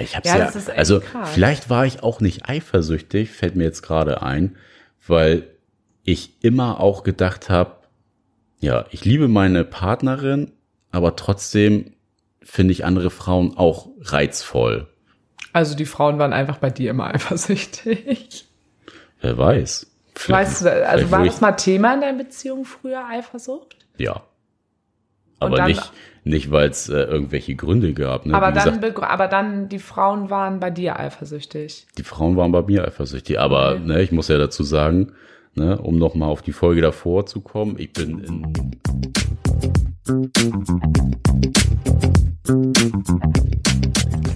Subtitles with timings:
[0.00, 1.30] Ich hab's ja, ja also krass.
[1.30, 4.56] vielleicht war ich auch nicht eifersüchtig, fällt mir jetzt gerade ein,
[5.06, 5.46] weil
[6.04, 7.76] ich immer auch gedacht habe,
[8.60, 10.52] ja, ich liebe meine Partnerin,
[10.90, 11.92] aber trotzdem
[12.42, 14.88] finde ich andere Frauen auch reizvoll.
[15.52, 18.46] Also die Frauen waren einfach bei dir immer eifersüchtig.
[19.20, 19.86] Wer weiß.
[20.28, 23.76] Weißt du, also war das mal Thema in deiner Beziehung früher, Eifersucht?
[23.96, 24.22] Ja.
[25.40, 25.92] Aber dann, nicht,
[26.24, 28.26] nicht weil es äh, irgendwelche Gründe gab.
[28.26, 28.34] Ne?
[28.34, 31.86] Aber, dann, gesagt, aber dann, die Frauen waren bei dir eifersüchtig.
[31.98, 33.40] Die Frauen waren bei mir eifersüchtig.
[33.40, 33.80] Aber okay.
[33.84, 35.12] ne, ich muss ja dazu sagen,
[35.54, 38.52] ne, um nochmal auf die Folge davor zu kommen, ich bin in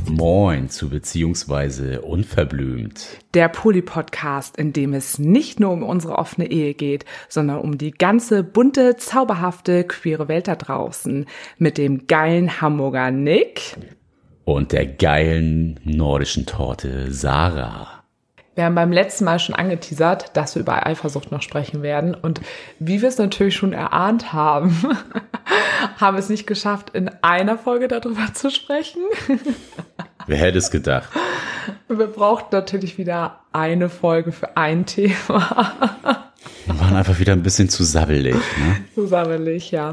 [0.09, 3.19] Moin zu beziehungsweise unverblümt.
[3.35, 7.91] Der Poli-Podcast, in dem es nicht nur um unsere offene Ehe geht, sondern um die
[7.91, 11.27] ganze bunte, zauberhafte, queere Welt da draußen.
[11.59, 13.77] Mit dem geilen Hamburger Nick.
[14.45, 18.04] Und der geilen nordischen Torte Sarah.
[18.55, 22.15] Wir haben beim letzten Mal schon angeteasert, dass wir über Eifersucht noch sprechen werden.
[22.15, 22.41] Und
[22.79, 24.77] wie wir es natürlich schon erahnt haben,
[26.01, 29.03] haben wir es nicht geschafft, in einer Folge darüber zu sprechen.
[30.27, 31.09] Wer hätte es gedacht?
[31.89, 35.73] Wir brauchten natürlich wieder eine Folge für ein Thema.
[36.67, 38.35] Wir waren einfach wieder ein bisschen zu sabbelig.
[38.35, 38.77] Ne?
[38.95, 39.91] Zu sabbelig, ja.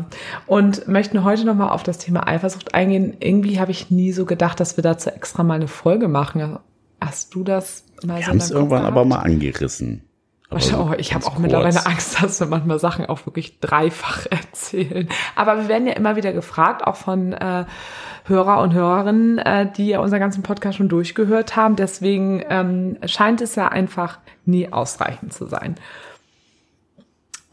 [0.47, 3.17] Und möchten heute nochmal auf das Thema Eifersucht eingehen.
[3.19, 6.59] Irgendwie habe ich nie so gedacht, dass wir dazu extra mal eine Folge machen.
[7.01, 8.21] Hast du das mal wir so?
[8.21, 8.97] Wir haben es irgendwann gehabt?
[8.97, 10.03] aber mal angerissen.
[10.59, 11.39] So ich habe auch kurz.
[11.39, 15.07] mittlerweile Angst, dass wir manchmal Sachen auch wirklich dreifach erzählen.
[15.35, 17.65] Aber wir werden ja immer wieder gefragt, auch von äh,
[18.25, 21.77] Hörer und Hörerinnen, äh, die ja unseren ganzen Podcast schon durchgehört haben.
[21.77, 25.75] Deswegen ähm, scheint es ja einfach nie ausreichend zu sein.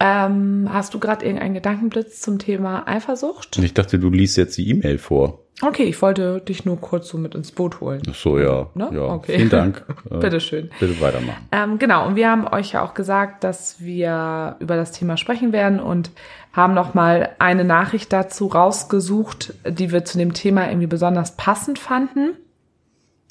[0.01, 3.59] Ähm, hast du gerade irgendeinen Gedankenblitz zum Thema Eifersucht?
[3.59, 5.45] Ich dachte, du liest jetzt die E-Mail vor.
[5.61, 8.01] Okay, ich wollte dich nur kurz so mit ins Boot holen.
[8.09, 8.69] Ach so, ja.
[8.75, 8.91] Ne?
[8.93, 9.03] ja.
[9.03, 9.37] Okay.
[9.37, 9.85] Vielen Dank.
[10.11, 10.71] Bitteschön.
[10.79, 11.49] Bitte weitermachen.
[11.51, 15.53] Ähm, genau, und wir haben euch ja auch gesagt, dass wir über das Thema sprechen
[15.53, 16.13] werden und
[16.53, 22.37] haben nochmal eine Nachricht dazu rausgesucht, die wir zu dem Thema irgendwie besonders passend fanden,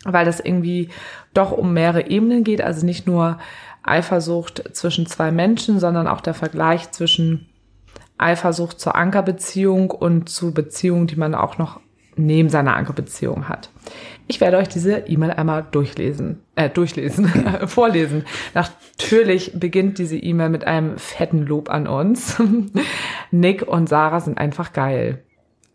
[0.03, 0.89] weil das irgendwie
[1.33, 3.39] doch um mehrere Ebenen geht, also nicht nur
[3.83, 7.47] Eifersucht zwischen zwei Menschen, sondern auch der Vergleich zwischen
[8.17, 11.79] Eifersucht zur Ankerbeziehung und zu Beziehungen, die man auch noch
[12.17, 13.69] neben seiner Ankerbeziehung hat.
[14.27, 17.27] Ich werde euch diese E-Mail einmal durchlesen, äh, durchlesen,
[17.67, 18.25] vorlesen.
[18.53, 22.41] Natürlich beginnt diese E-Mail mit einem fetten Lob an uns.
[23.31, 25.23] Nick und Sarah sind einfach geil.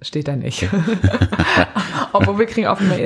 [0.02, 0.68] Steht da nicht.
[2.12, 2.96] Obwohl wir kriegen auch immer,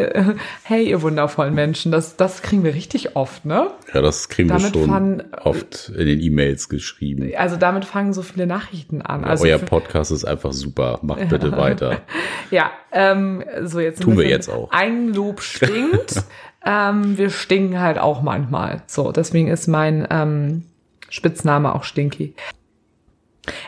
[0.62, 3.70] hey, ihr wundervollen Menschen, das, das kriegen wir richtig oft, ne?
[3.92, 7.30] Ja, das kriegen damit wir schon fang, oft in den E-Mails geschrieben.
[7.36, 9.22] Also damit fangen so viele Nachrichten an.
[9.22, 10.98] Ja, also euer Podcast ist einfach super.
[11.02, 12.00] Macht bitte weiter.
[12.50, 14.02] ja, ähm, so jetzt.
[14.02, 14.70] Tun wir jetzt auch.
[14.70, 16.24] Ein Lob stinkt.
[16.66, 18.82] ähm, wir stinken halt auch manchmal.
[18.86, 20.64] So, deswegen ist mein ähm,
[21.08, 22.34] Spitzname auch Stinky.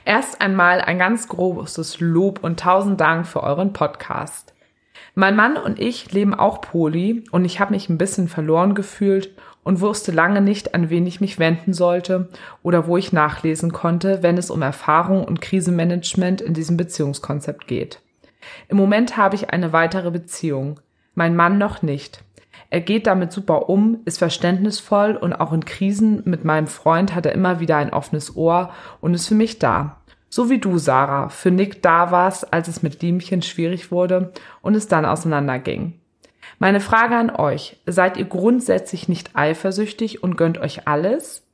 [0.04, 4.54] Erst einmal ein ganz großes Lob und tausend Dank für euren Podcast.
[5.14, 9.34] Mein Mann und ich leben auch Poli und ich habe mich ein bisschen verloren gefühlt
[9.64, 12.28] und wusste lange nicht, an wen ich mich wenden sollte
[12.62, 18.00] oder wo ich nachlesen konnte, wenn es um Erfahrung und Krisenmanagement in diesem Beziehungskonzept geht.
[18.68, 20.80] Im Moment habe ich eine weitere Beziehung,
[21.14, 22.22] mein Mann noch nicht.
[22.70, 27.24] Er geht damit super um, ist verständnisvoll und auch in Krisen mit meinem Freund hat
[27.24, 28.70] er immer wieder ein offenes Ohr
[29.00, 29.96] und ist für mich da.
[30.28, 34.74] So wie du, Sarah, für Nick da warst, als es mit Liemchen schwierig wurde und
[34.74, 35.94] es dann auseinanderging.
[36.58, 41.44] Meine Frage an euch, seid ihr grundsätzlich nicht eifersüchtig und gönnt euch alles?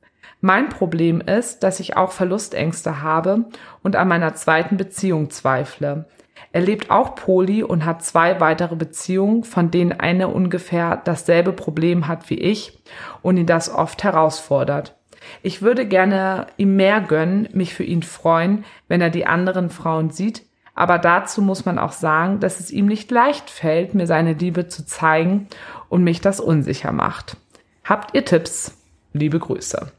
[0.41, 3.45] Mein Problem ist, dass ich auch Verlustängste habe
[3.83, 6.07] und an meiner zweiten Beziehung zweifle.
[6.53, 12.07] Er lebt auch Poli und hat zwei weitere Beziehungen, von denen eine ungefähr dasselbe Problem
[12.07, 12.79] hat wie ich
[13.23, 14.97] und ihn das oft herausfordert.
[15.43, 20.11] Ich würde gerne ihm mehr gönnen, mich für ihn freuen, wenn er die anderen Frauen
[20.11, 20.43] sieht,
[20.75, 24.69] aber dazu muss man auch sagen, dass es ihm nicht leicht fällt, mir seine Liebe
[24.69, 25.49] zu zeigen
[25.89, 27.37] und mich das unsicher macht.
[27.85, 28.77] Habt ihr Tipps?
[29.13, 29.93] Liebe Grüße.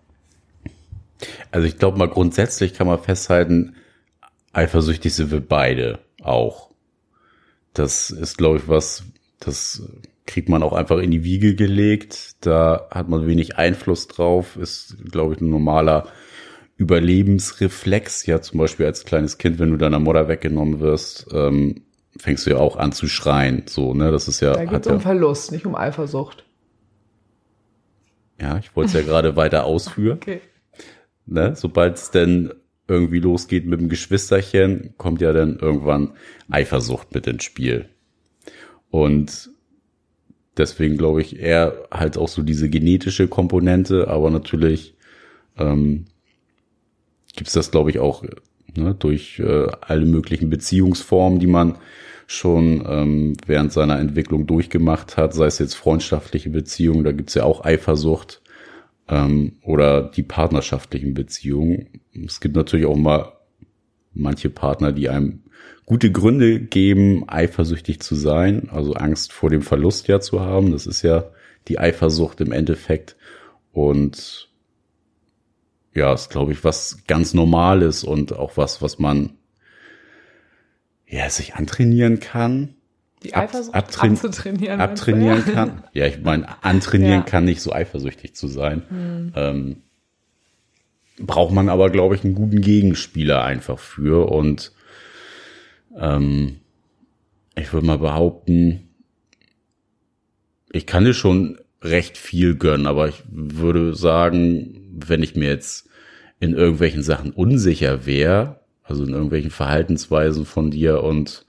[1.52, 3.76] Also ich glaube mal grundsätzlich kann man festhalten,
[4.52, 6.72] eifersüchtig sind wir beide auch.
[7.74, 9.04] Das ist, glaube ich, was,
[9.40, 9.84] das
[10.26, 12.46] kriegt man auch einfach in die Wiege gelegt.
[12.46, 16.08] Da hat man wenig Einfluss drauf, ist, glaube ich, ein normaler
[16.78, 18.26] Überlebensreflex.
[18.26, 21.84] Ja, zum Beispiel als kleines Kind, wenn du deiner Mutter weggenommen wirst, ähm,
[22.18, 23.64] fängst du ja auch an zu schreien.
[23.68, 24.54] So, ne, das ist ja.
[24.54, 26.46] Da geht es um Verlust, nicht um Eifersucht.
[28.40, 30.20] Ja, ich wollte es ja gerade weiter ausführen.
[30.22, 30.42] Okay.
[31.28, 32.54] Ne, sobald es denn
[32.88, 36.14] irgendwie losgeht mit dem Geschwisterchen, kommt ja dann irgendwann
[36.50, 37.90] Eifersucht mit ins Spiel.
[38.90, 39.50] Und
[40.58, 44.96] deswegen glaube ich eher halt auch so diese genetische Komponente, aber natürlich
[45.58, 46.06] ähm,
[47.36, 48.24] gibt es das, glaube ich, auch
[48.76, 51.78] ne, durch äh, alle möglichen Beziehungsformen, die man
[52.28, 57.44] schon ähm, während seiner Entwicklung durchgemacht hat, sei es jetzt freundschaftliche Beziehungen, da gibt's ja
[57.44, 58.42] auch Eifersucht
[59.08, 62.02] ähm, oder die partnerschaftlichen Beziehungen.
[62.26, 63.34] Es gibt natürlich auch mal
[64.14, 65.44] manche Partner, die einem
[65.86, 70.72] gute Gründe geben, eifersüchtig zu sein, also Angst vor dem Verlust ja zu haben.
[70.72, 71.26] Das ist ja
[71.68, 73.16] die Eifersucht im Endeffekt.
[73.72, 74.50] Und
[75.94, 79.34] ja, ist, glaube ich, was ganz Normales und auch was, was man
[81.08, 82.75] ja sich antrainieren kann.
[83.26, 84.82] Die Eifersucht ab, abtrain abzutrainieren.
[84.82, 85.84] abtrainieren kann.
[85.94, 87.22] Ja, ich meine, antrainieren ja.
[87.22, 88.84] kann nicht so eifersüchtig zu sein.
[88.90, 89.32] Hm.
[89.36, 89.76] Ähm,
[91.20, 94.30] braucht man aber, glaube ich, einen guten Gegenspieler einfach für.
[94.32, 94.72] Und
[95.98, 96.58] ähm,
[97.56, 98.90] ich würde mal behaupten,
[100.72, 105.88] ich kann dir schon recht viel gönnen, aber ich würde sagen, wenn ich mir jetzt
[106.40, 111.46] in irgendwelchen Sachen unsicher wäre, also in irgendwelchen Verhaltensweisen von dir und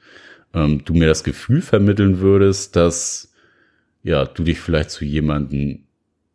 [0.56, 3.32] ähm, du mir das Gefühl vermitteln würdest, dass
[4.02, 5.86] ja du dich vielleicht zu jemanden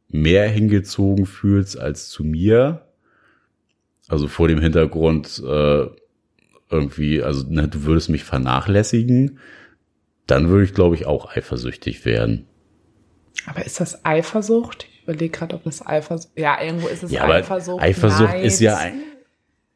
[0.08, 2.86] mehr hingezogen fühlst als zu mir.
[4.08, 5.88] Also vor dem Hintergrund äh,
[6.70, 9.40] irgendwie, also ne, du würdest mich vernachlässigen,
[10.28, 12.46] dann würde ich, glaube ich, auch eifersüchtig werden.
[13.46, 14.88] Aber ist das Eifersucht?
[14.92, 16.38] Ich überlege gerade, ob das Eifersucht.
[16.38, 17.82] Ja, irgendwo ist es ja, Eifersucht.
[17.82, 18.46] Eifersucht Neid.
[18.46, 19.02] ist ja ein,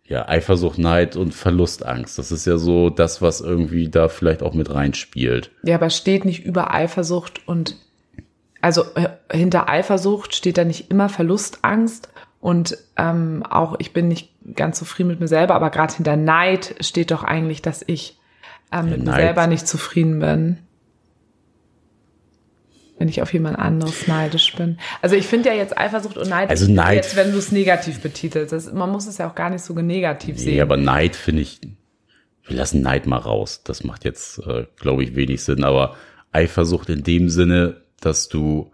[0.08, 2.18] ja Eifersucht, Neid und Verlustangst.
[2.18, 5.52] Das ist ja so das, was irgendwie da vielleicht auch mit reinspielt.
[5.64, 7.78] Ja, aber steht nicht über Eifersucht und
[8.62, 12.10] also äh, hinter Eifersucht steht da nicht immer Verlustangst
[12.40, 16.76] und ähm, auch ich bin nicht ganz zufrieden mit mir selber, aber gerade hinter Neid
[16.80, 18.20] steht doch eigentlich, dass ich
[18.72, 19.22] ähm, mit mir Neid.
[19.22, 20.60] selber nicht zufrieden bin.
[22.98, 24.78] Wenn ich auf jemand anderes neidisch bin.
[25.02, 28.00] Also ich finde ja jetzt Eifersucht und Neid, Also Neid- jetzt, wenn du es negativ
[28.00, 28.54] betitelst.
[28.54, 30.62] Das, man muss es ja auch gar nicht so negativ Nee, sehen.
[30.62, 31.60] aber Neid finde ich,
[32.48, 33.62] wir lassen Neid mal raus.
[33.66, 35.66] Das macht jetzt, äh, glaube ich, wenig Sinn.
[35.66, 35.98] Aber
[36.32, 38.72] Eifersucht in dem Sinne, dass du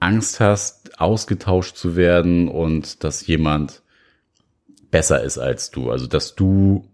[0.00, 3.82] Angst hast, ausgetauscht zu werden und dass jemand
[4.90, 5.90] besser ist als du.
[5.90, 6.88] Also dass du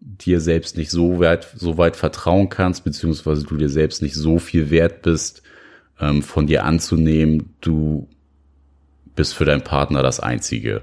[0.00, 4.38] dir selbst nicht so weit, so weit vertrauen kannst, beziehungsweise du dir selbst nicht so
[4.38, 5.42] viel wert bist,
[6.00, 8.08] ähm, von dir anzunehmen, du
[9.14, 10.82] bist für deinen Partner das Einzige.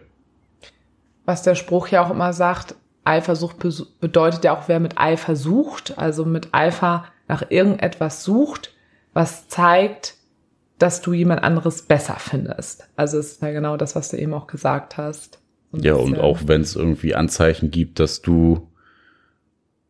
[1.25, 3.57] was der Spruch ja auch immer sagt, Eifersucht
[3.99, 8.73] bedeutet ja auch, wer mit Eifer sucht, also mit Eifer nach irgendetwas sucht,
[9.13, 10.15] was zeigt,
[10.77, 12.87] dass du jemand anderes besser findest.
[12.95, 15.39] Also es ist ja genau das, was du eben auch gesagt hast.
[15.73, 18.67] Ein Ja, und auch wenn es irgendwie Anzeichen gibt, dass du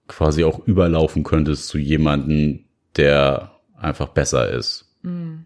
[0.08, 2.66] quasi auch überlaufen könntest zu jemanden,
[2.96, 4.96] der einfach besser ist,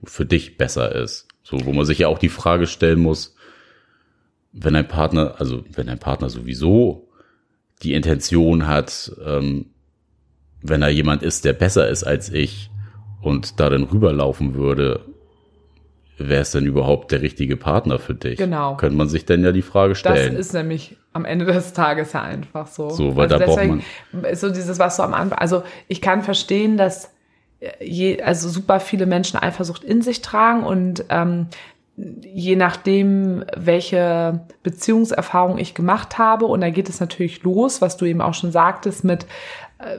[0.04, 1.28] für dich besser ist.
[1.44, 3.36] So, wo man sich ja auch die Frage stellen muss,
[4.54, 7.10] wenn ein Partner, also wenn ein Partner sowieso
[7.84, 9.68] die Intention hat, ähm,
[10.62, 12.70] wenn er jemand ist, der besser ist als ich
[13.22, 15.06] und da dann rüberlaufen würde,
[16.18, 18.38] wer ist denn überhaupt der richtige Partner für dich?
[18.38, 18.76] Genau.
[18.76, 20.36] Könnte man sich dann ja die Frage Das stellen.
[20.36, 22.90] ist nämlich am Ende des Tages ja einfach so.
[22.90, 23.84] So, weil da braucht deswegen
[24.30, 27.12] ist so dieses, was so am Anfang, also ich kann verstehen, dass
[27.80, 31.48] je, also super viele Menschen Eifersucht in sich tragen und ähm,
[31.98, 38.06] je nachdem, welche Beziehungserfahrung ich gemacht habe, und da geht es natürlich los, was du
[38.06, 39.28] eben auch schon sagtest, mit äh,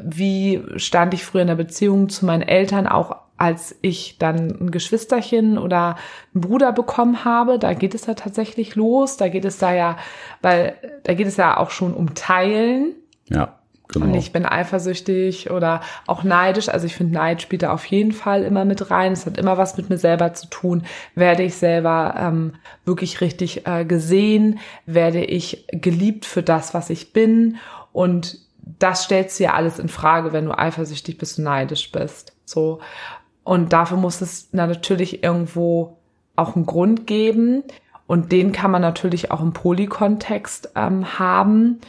[0.05, 4.71] wie stand ich früher in der Beziehung zu meinen Eltern, auch als ich dann ein
[4.71, 5.97] Geschwisterchen oder
[6.33, 9.97] einen Bruder bekommen habe, da geht es ja tatsächlich los, da geht es da ja,
[10.43, 12.95] weil da geht es ja auch schon um Teilen,
[13.29, 13.59] Ja,
[13.89, 14.07] genau.
[14.07, 16.69] und ich bin eifersüchtig oder auch neidisch.
[16.69, 19.11] Also ich finde, Neid spielt da auf jeden Fall immer mit rein.
[19.11, 20.85] Es hat immer was mit mir selber zu tun.
[21.17, 22.53] Werde ich selber ähm,
[22.85, 24.61] wirklich richtig äh, gesehen?
[24.87, 27.57] Werde ich geliebt für das, was ich bin?
[27.93, 32.37] Und das stellst du ja alles in Frage, wenn du eifersüchtig bist und neidisch bist.
[32.45, 32.81] So.
[33.45, 35.99] Und dafür muss es na, natürlich irgendwo
[36.37, 37.65] auch einen Grund geben.
[38.07, 41.81] Und den kann man natürlich auch im Polykontext ähm, haben.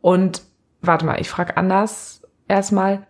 [0.00, 0.42] Und
[0.82, 3.06] warte mal, ich frage anders erstmal.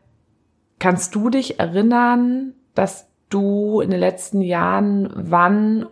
[0.78, 5.86] Kannst du dich erinnern, dass du in den letzten Jahren wann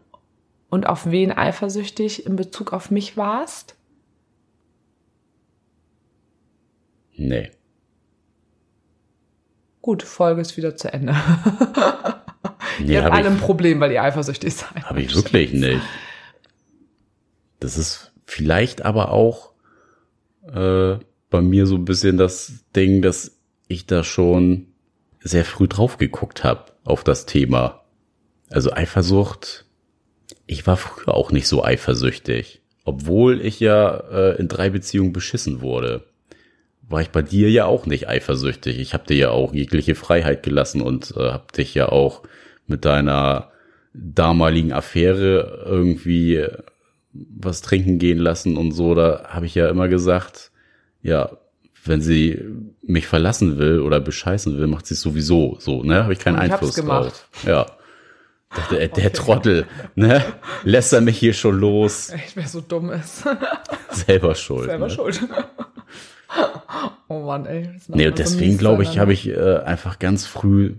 [0.71, 3.77] und auf wen eifersüchtig in Bezug auf mich warst?
[7.29, 7.51] Nee.
[9.81, 11.15] Gut, Folge ist wieder zu Ende.
[12.79, 14.85] Nee, ihr habt habe alle ein Problem, weil ihr eifersüchtig seid.
[14.85, 15.83] hab ich wirklich nicht.
[17.61, 19.53] Das ist vielleicht aber auch
[20.53, 20.97] äh,
[21.31, 23.39] bei mir so ein bisschen das Ding, dass
[23.69, 24.69] ich da schon
[25.21, 27.85] sehr früh drauf geguckt habe auf das Thema.
[28.51, 29.67] Also Eifersucht,
[30.47, 32.63] ich war früher auch nicht so eifersüchtig.
[32.85, 36.05] Obwohl ich ja äh, in drei Beziehungen beschissen wurde,
[36.93, 38.79] war ich bei dir ja auch nicht eifersüchtig.
[38.79, 42.23] Ich habe dir ja auch jegliche Freiheit gelassen und äh, habe dich ja auch
[42.67, 43.51] mit deiner
[43.95, 46.47] damaligen Affäre irgendwie
[47.13, 48.95] was trinken gehen lassen und so.
[48.95, 50.51] Da habe ich ja immer gesagt,
[51.03, 51.31] ja,
[51.85, 52.41] wenn sie
[52.83, 56.05] mich verlassen will oder bescheißen will, macht sie es sowieso so, ne?
[56.05, 57.29] Habe ich keinen ich Einfluss drauf.
[57.45, 57.67] Ja.
[58.55, 59.17] Dachte, der, der okay.
[59.17, 60.23] Trottel, ne?
[60.63, 62.11] Lässt er mich hier schon los.
[62.11, 63.25] Echt, wer so dumm ist.
[63.91, 64.67] Selber schuld.
[64.67, 64.93] Selber ne?
[64.93, 65.21] schuld.
[67.09, 67.69] oh Mann, ey.
[67.89, 70.77] Nee, und deswegen glaube ich, habe ich äh, einfach ganz früh,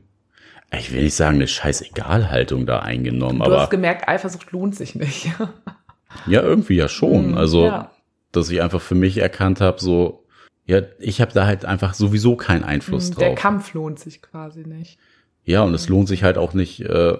[0.78, 3.40] ich will nicht sagen, eine scheiß Egalhaltung da eingenommen.
[3.40, 5.32] Du aber, hast gemerkt, Eifersucht lohnt sich nicht.
[6.28, 7.30] ja, irgendwie ja schon.
[7.30, 7.92] Hm, also, ja.
[8.32, 10.26] dass ich einfach für mich erkannt habe, so,
[10.66, 13.36] ja, ich habe da halt einfach sowieso keinen Einfluss hm, Der drauf.
[13.36, 14.98] Der Kampf lohnt sich quasi nicht.
[15.46, 17.18] Ja, und es lohnt sich halt auch nicht, äh,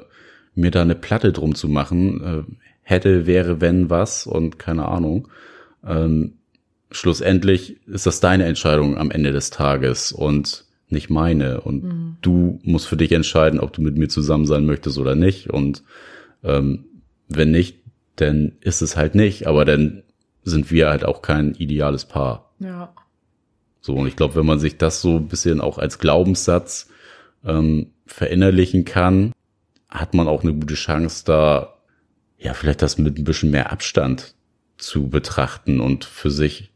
[0.56, 2.48] mir da eine Platte drum zu machen.
[2.48, 5.30] Äh, hätte, wäre, wenn was und keine Ahnung.
[5.86, 6.40] Ähm,
[6.93, 11.62] schlussendlich ist das deine Entscheidung am Ende des Tages und nicht meine.
[11.62, 12.17] Und mhm.
[12.21, 15.50] du musst für dich entscheiden, ob du mit mir zusammen sein möchtest oder nicht.
[15.50, 15.83] Und
[16.43, 16.85] ähm,
[17.27, 17.79] wenn nicht,
[18.15, 19.47] dann ist es halt nicht.
[19.47, 20.03] Aber dann
[20.43, 22.53] sind wir halt auch kein ideales Paar.
[22.59, 22.93] Ja.
[23.81, 26.89] So, und ich glaube, wenn man sich das so ein bisschen auch als Glaubenssatz
[27.43, 29.33] ähm, verinnerlichen kann,
[29.89, 31.73] hat man auch eine gute Chance, da
[32.38, 34.35] ja vielleicht das mit ein bisschen mehr Abstand
[34.77, 36.73] zu betrachten und für sich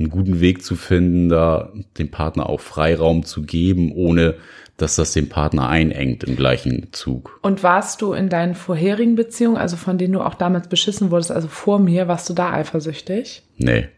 [0.00, 4.36] einen guten Weg zu finden, da dem Partner auch Freiraum zu geben, ohne
[4.78, 7.38] dass das den Partner einengt im gleichen Zug.
[7.42, 11.30] Und warst du in deinen vorherigen Beziehungen, also von denen du auch damals beschissen wurdest,
[11.30, 13.42] also vor mir, warst du da eifersüchtig?
[13.58, 13.88] Nee.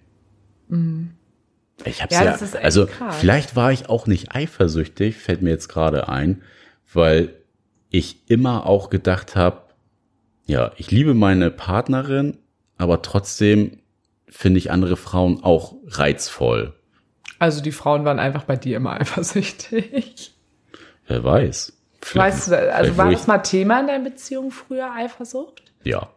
[0.69, 1.11] Mhm.
[1.85, 3.17] Ich hab's ja, ja also krass.
[3.17, 6.43] vielleicht war ich auch nicht eifersüchtig, fällt mir jetzt gerade ein,
[6.93, 7.31] weil
[7.91, 9.63] ich immer auch gedacht habe,
[10.47, 12.39] ja, ich liebe meine Partnerin,
[12.77, 13.79] aber trotzdem
[14.33, 16.73] finde ich andere Frauen auch reizvoll.
[17.39, 20.35] Also die Frauen waren einfach bei dir immer eifersüchtig.
[21.07, 21.73] Wer weiß.
[22.01, 25.63] Vielleicht, weißt du, also war das mal Thema in deiner Beziehung früher, Eifersucht?
[25.85, 26.09] Ja.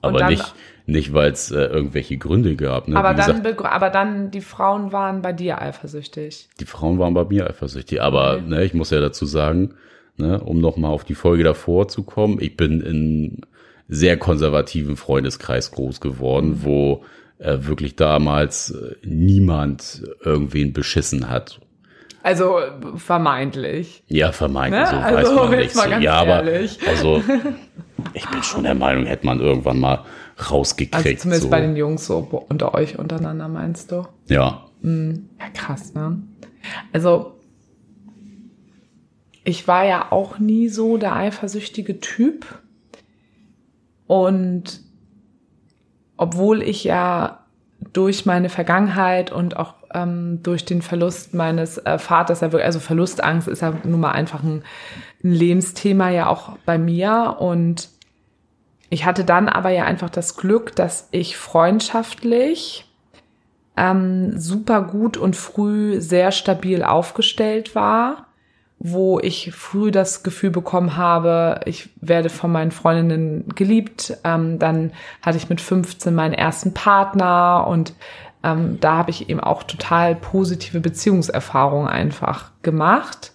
[0.00, 0.54] Aber dann, nicht,
[0.86, 2.86] nicht weil es äh, irgendwelche Gründe gab.
[2.86, 2.96] Ne?
[2.96, 6.48] Aber, dann, gesagt, aber dann, die Frauen waren bei dir eifersüchtig.
[6.60, 8.00] Die Frauen waren bei mir eifersüchtig.
[8.00, 8.42] Aber okay.
[8.42, 9.74] ne, ich muss ja dazu sagen,
[10.16, 13.40] ne, um nochmal auf die Folge davor zu kommen, ich bin in
[13.88, 17.04] sehr konservativen Freundeskreis groß geworden, wo
[17.38, 21.60] äh, wirklich damals äh, niemand irgendwen beschissen hat.
[22.22, 22.58] Also
[22.96, 24.02] vermeintlich.
[24.08, 24.88] Ja, vermeintlich, ne?
[24.90, 25.74] so also, weiß man nicht.
[25.74, 26.04] So.
[26.04, 26.80] ja, ehrlich.
[26.82, 27.22] aber also
[28.12, 30.04] ich bin schon der Meinung, hätte man irgendwann mal
[30.50, 30.94] rausgekriegt.
[30.94, 31.50] Also zumindest so.
[31.50, 32.18] bei den Jungs so
[32.48, 34.06] unter euch untereinander, meinst du?
[34.28, 34.66] Ja.
[34.82, 35.30] Mhm.
[35.38, 36.22] Ja, krass, ne?
[36.92, 37.38] Also
[39.44, 42.44] ich war ja auch nie so der eifersüchtige Typ.
[44.08, 44.80] Und
[46.16, 47.44] obwohl ich ja
[47.92, 53.62] durch meine Vergangenheit und auch ähm, durch den Verlust meines äh, Vaters, also Verlustangst ist
[53.62, 54.64] ja nun mal einfach ein,
[55.22, 57.36] ein Lebensthema ja auch bei mir.
[57.38, 57.90] Und
[58.90, 62.90] ich hatte dann aber ja einfach das Glück, dass ich freundschaftlich
[63.76, 68.27] ähm, super gut und früh sehr stabil aufgestellt war
[68.80, 74.16] wo ich früh das Gefühl bekommen habe, ich werde von meinen Freundinnen geliebt.
[74.22, 77.94] Ähm, dann hatte ich mit 15 meinen ersten Partner und
[78.44, 83.32] ähm, da habe ich eben auch total positive Beziehungserfahrungen einfach gemacht.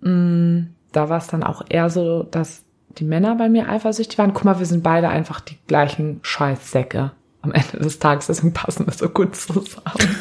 [0.00, 2.64] Mm, da war es dann auch eher so, dass
[2.98, 4.34] die Männer bei mir eifersüchtig waren.
[4.34, 7.12] Guck mal, wir sind beide einfach die gleichen Scheißsäcke
[7.42, 10.16] am Ende des Tages, deswegen passen wir so gut zusammen.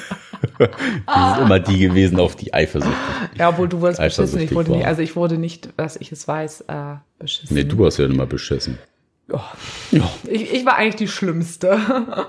[1.06, 2.98] das ist immer die gewesen, auf die eifersüchtig.
[3.38, 4.42] Ja, obwohl du wurdest beschissen.
[4.42, 7.56] Ich wurde nicht, also ich wurde nicht, dass ich es weiß, äh, beschissen.
[7.56, 8.78] Nee, du hast ja immer beschissen.
[9.32, 9.40] Oh.
[9.92, 10.10] Ja.
[10.28, 11.80] Ich, ich war eigentlich die Schlimmste.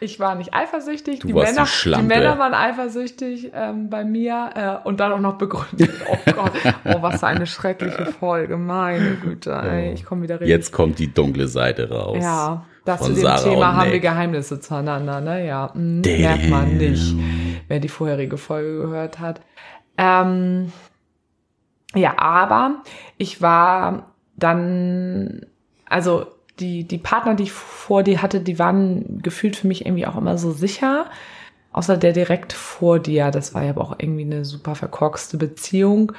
[0.00, 1.20] Ich war nicht eifersüchtig.
[1.20, 5.10] Du die, warst Männer, die, die Männer waren eifersüchtig ähm, bei mir äh, und dann
[5.12, 5.90] auch noch begründet.
[6.08, 6.52] Oh Gott,
[6.84, 8.56] oh, was für eine schreckliche Folge.
[8.56, 10.50] Meine Güte, ey, ich komme wieder richtig.
[10.50, 12.18] Jetzt kommt die dunkle Seite raus.
[12.20, 15.46] Ja, das zu dem Sarah Thema haben wir Geheimnisse zueinander, ne?
[15.46, 17.14] Ja, hm, merkt man nicht,
[17.68, 19.42] wer die vorherige Folge gehört hat.
[19.98, 20.72] Ähm,
[21.94, 22.82] ja, aber
[23.18, 25.44] ich war dann,
[25.86, 26.26] also
[26.60, 30.16] die, die Partner, die ich vor dir hatte, die waren gefühlt für mich irgendwie auch
[30.16, 31.06] immer so sicher.
[31.72, 36.12] Außer der direkt vor dir, das war ja aber auch irgendwie eine super verkorkste Beziehung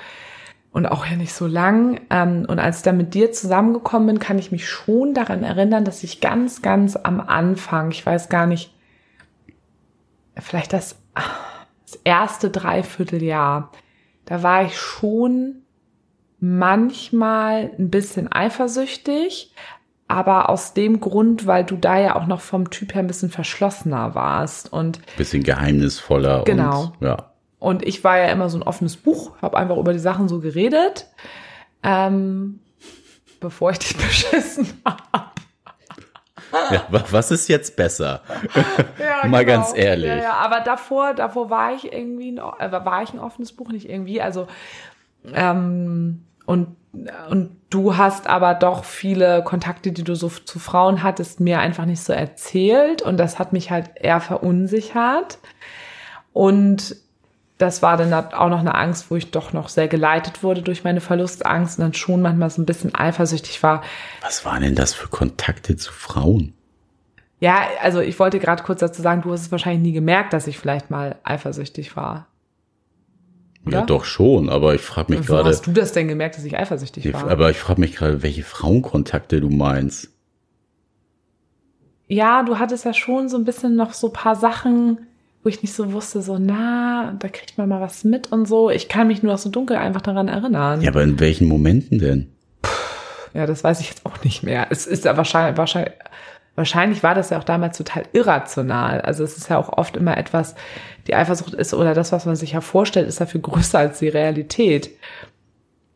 [0.71, 2.01] und auch ja nicht so lang.
[2.09, 5.83] Ähm, und als ich dann mit dir zusammengekommen bin, kann ich mich schon daran erinnern,
[5.85, 8.73] dass ich ganz, ganz am Anfang, ich weiß gar nicht,
[10.37, 10.95] vielleicht das,
[11.85, 13.71] das erste Dreivierteljahr,
[14.25, 15.63] da war ich schon
[16.39, 19.53] manchmal ein bisschen eifersüchtig,
[20.07, 23.29] aber aus dem Grund, weil du da ja auch noch vom Typ her ein bisschen
[23.29, 26.93] verschlossener warst und bisschen geheimnisvoller Genau.
[26.99, 27.28] und ja.
[27.59, 30.39] Und ich war ja immer so ein offenes Buch, habe einfach über die Sachen so
[30.39, 31.07] geredet,
[31.83, 32.59] ähm,
[33.39, 35.25] bevor ich dich beschissen habe.
[36.71, 36.83] ja.
[36.89, 38.21] wa- Was ist jetzt besser?
[38.99, 40.07] Ja, Mal ganz ehrlich.
[40.09, 43.69] Ja, ja, aber davor, davor war ich irgendwie, ein, äh, war ich ein offenes Buch,
[43.69, 44.21] nicht irgendwie.
[44.21, 44.47] Also
[45.33, 46.75] ähm, und
[47.29, 51.85] und du hast aber doch viele Kontakte, die du so zu Frauen hattest, mir einfach
[51.85, 55.37] nicht so erzählt und das hat mich halt eher verunsichert.
[56.33, 56.95] Und
[57.59, 60.83] das war dann auch noch eine Angst, wo ich doch noch sehr geleitet wurde durch
[60.83, 63.83] meine Verlustangst und dann schon manchmal so ein bisschen eifersüchtig war,
[64.21, 66.53] Was waren denn das für Kontakte zu Frauen?
[67.41, 70.47] Ja, also ich wollte gerade kurz dazu sagen, du hast es wahrscheinlich nie gemerkt, dass
[70.47, 72.27] ich vielleicht mal eifersüchtig war.
[73.65, 73.85] Ja, Oder?
[73.85, 77.05] doch schon, aber ich frage mich gerade, hast du das denn gemerkt, dass ich eifersüchtig
[77.05, 77.29] ich- war?
[77.29, 80.09] aber ich frage mich gerade, welche Frauenkontakte du meinst.
[82.07, 85.05] ja, du hattest ja schon so ein bisschen noch so paar Sachen,
[85.43, 88.69] wo ich nicht so wusste, so na, da kriegt man mal was mit und so.
[88.69, 90.81] Ich kann mich nur noch so dunkel einfach daran erinnern.
[90.81, 92.29] Ja, aber in welchen Momenten denn?
[93.33, 94.67] Ja, das weiß ich jetzt auch nicht mehr.
[94.69, 95.93] Es ist ja wahrscheinlich, wahrscheinlich,
[96.55, 99.01] wahrscheinlich war das ja auch damals total irrational.
[99.01, 100.55] Also es ist ja auch oft immer etwas,
[101.07, 104.09] die Eifersucht ist oder das, was man sich ja vorstellt, ist dafür größer als die
[104.09, 104.89] Realität.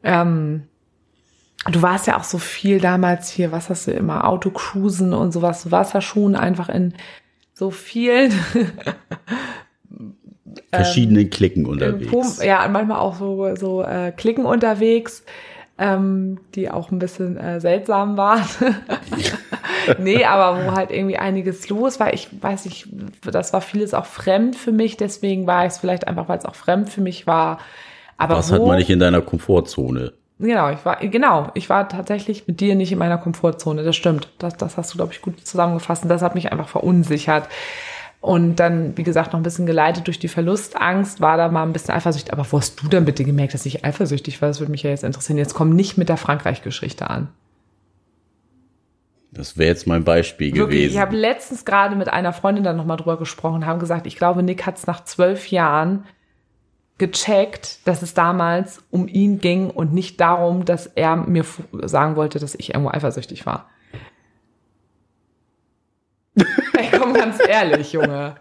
[0.04, 0.68] Ähm,
[1.70, 5.64] du warst ja auch so viel damals hier, was hast du immer, Autocruisen und sowas.
[5.64, 6.94] Du warst ja schon einfach in
[7.54, 8.32] so vielen
[10.72, 12.12] Verschiedenen Klicken Ähm, unterwegs.
[12.12, 15.24] Pum- Ja, manchmal auch so, so äh, Klicken unterwegs,
[15.78, 18.44] ähm, die auch ein bisschen äh, seltsam waren.
[20.00, 22.14] nee, aber wo halt irgendwie einiges los war.
[22.14, 22.88] Ich weiß nicht,
[23.24, 26.46] das war vieles auch fremd für mich, deswegen war ich es vielleicht einfach, weil es
[26.46, 27.60] auch fremd für mich war.
[28.18, 30.14] Aber Was wo, hat man nicht in deiner Komfortzone?
[30.44, 34.28] Genau, ich war, genau, ich war tatsächlich mit dir nicht in meiner Komfortzone, das stimmt.
[34.40, 37.48] Das, das hast du, glaube ich, gut zusammengefasst und das hat mich einfach verunsichert.
[38.20, 41.72] Und dann, wie gesagt, noch ein bisschen geleitet durch die Verlustangst, war da mal ein
[41.72, 42.34] bisschen eifersüchtig.
[42.34, 44.50] Aber wo hast du denn bitte gemerkt, dass ich eifersüchtig war?
[44.50, 45.38] Das würde mich ja jetzt interessieren.
[45.38, 47.30] Jetzt komm nicht mit der Frankreich-Geschichte an.
[49.32, 50.94] Das wäre jetzt mein Beispiel Wirklich, gewesen.
[50.94, 54.44] ich habe letztens gerade mit einer Freundin dann nochmal drüber gesprochen, haben gesagt, ich glaube,
[54.44, 56.04] Nick hat es nach zwölf Jahren
[56.98, 61.46] gecheckt, dass es damals um ihn ging und nicht darum, dass er mir
[61.84, 63.70] sagen wollte, dass ich irgendwo eifersüchtig war.
[66.36, 68.36] Ey, komm ganz ehrlich, Junge.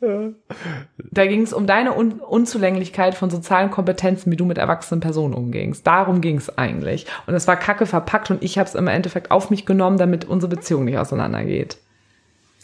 [0.00, 5.34] Da ging es um deine Un Unzulänglichkeit von sozialen Kompetenzen, wie du mit erwachsenen Personen
[5.34, 5.84] umgingst.
[5.86, 7.06] Darum ging es eigentlich.
[7.26, 10.24] Und es war kacke verpackt und ich habe es im Endeffekt auf mich genommen, damit
[10.24, 11.78] unsere Beziehung nicht auseinandergeht.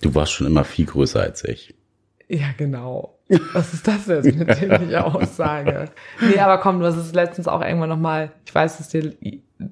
[0.00, 1.74] du warst schon immer viel größer als ich.
[2.28, 3.13] Ja, genau.
[3.54, 5.90] Was ist das jetzt für eine dämliche Aussage?
[6.20, 9.14] Nee, aber komm, du hast es letztens auch irgendwann nochmal, ich weiß, dass dir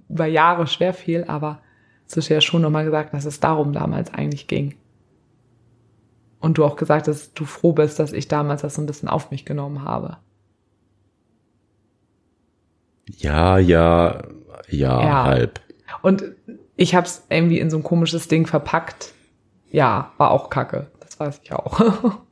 [0.09, 1.61] über Jahre schwer fiel, aber
[2.07, 4.75] es ist ja schon nochmal gesagt, dass es darum damals eigentlich ging.
[6.41, 8.87] Und du auch gesagt hast, dass du froh bist, dass ich damals das so ein
[8.87, 10.17] bisschen auf mich genommen habe.
[13.07, 14.23] Ja, ja,
[14.69, 15.25] ja, Ja.
[15.25, 15.61] halb.
[16.01, 16.25] Und
[16.77, 19.13] ich habe es irgendwie in so ein komisches Ding verpackt.
[19.71, 20.91] Ja, war auch kacke.
[21.01, 21.81] Das weiß ich auch.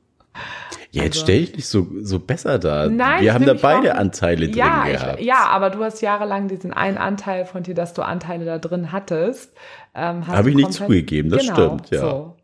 [0.93, 2.89] Ja, jetzt Also- stell dich nicht so, so besser da.
[2.89, 5.21] Nein, Wir ich haben da beide auch- Anteile drin ja, gehabt.
[5.21, 8.59] Ich, ja, aber du hast jahrelang diesen einen Anteil von dir, dass du Anteile da
[8.59, 9.53] drin hattest.
[9.95, 12.01] Ähm, hast Hab du ich nicht zugegeben, das genau, stimmt, ja.
[12.01, 12.37] So.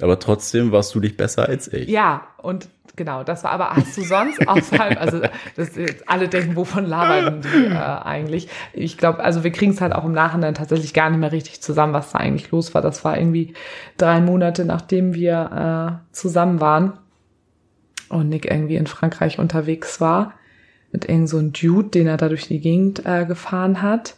[0.00, 1.88] Aber trotzdem warst du dich besser als ich.
[1.88, 5.20] Ja, und genau, das war aber, hast du sonst außerhalb, also
[5.56, 5.70] das,
[6.06, 8.48] alle denken, wovon labern die äh, eigentlich?
[8.72, 11.60] Ich glaube, also wir kriegen es halt auch im Nachhinein tatsächlich gar nicht mehr richtig
[11.62, 12.80] zusammen, was da eigentlich los war.
[12.80, 13.52] Das war irgendwie
[13.98, 16.94] drei Monate, nachdem wir äh, zusammen waren
[18.12, 20.34] und Nick irgendwie in Frankreich unterwegs war
[20.92, 24.14] mit irgend so einem Dude, den er da durch die Gegend äh, gefahren hat.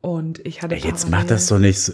[0.00, 1.92] Und ich hatte Ey, jetzt parallel- mach das doch nicht so,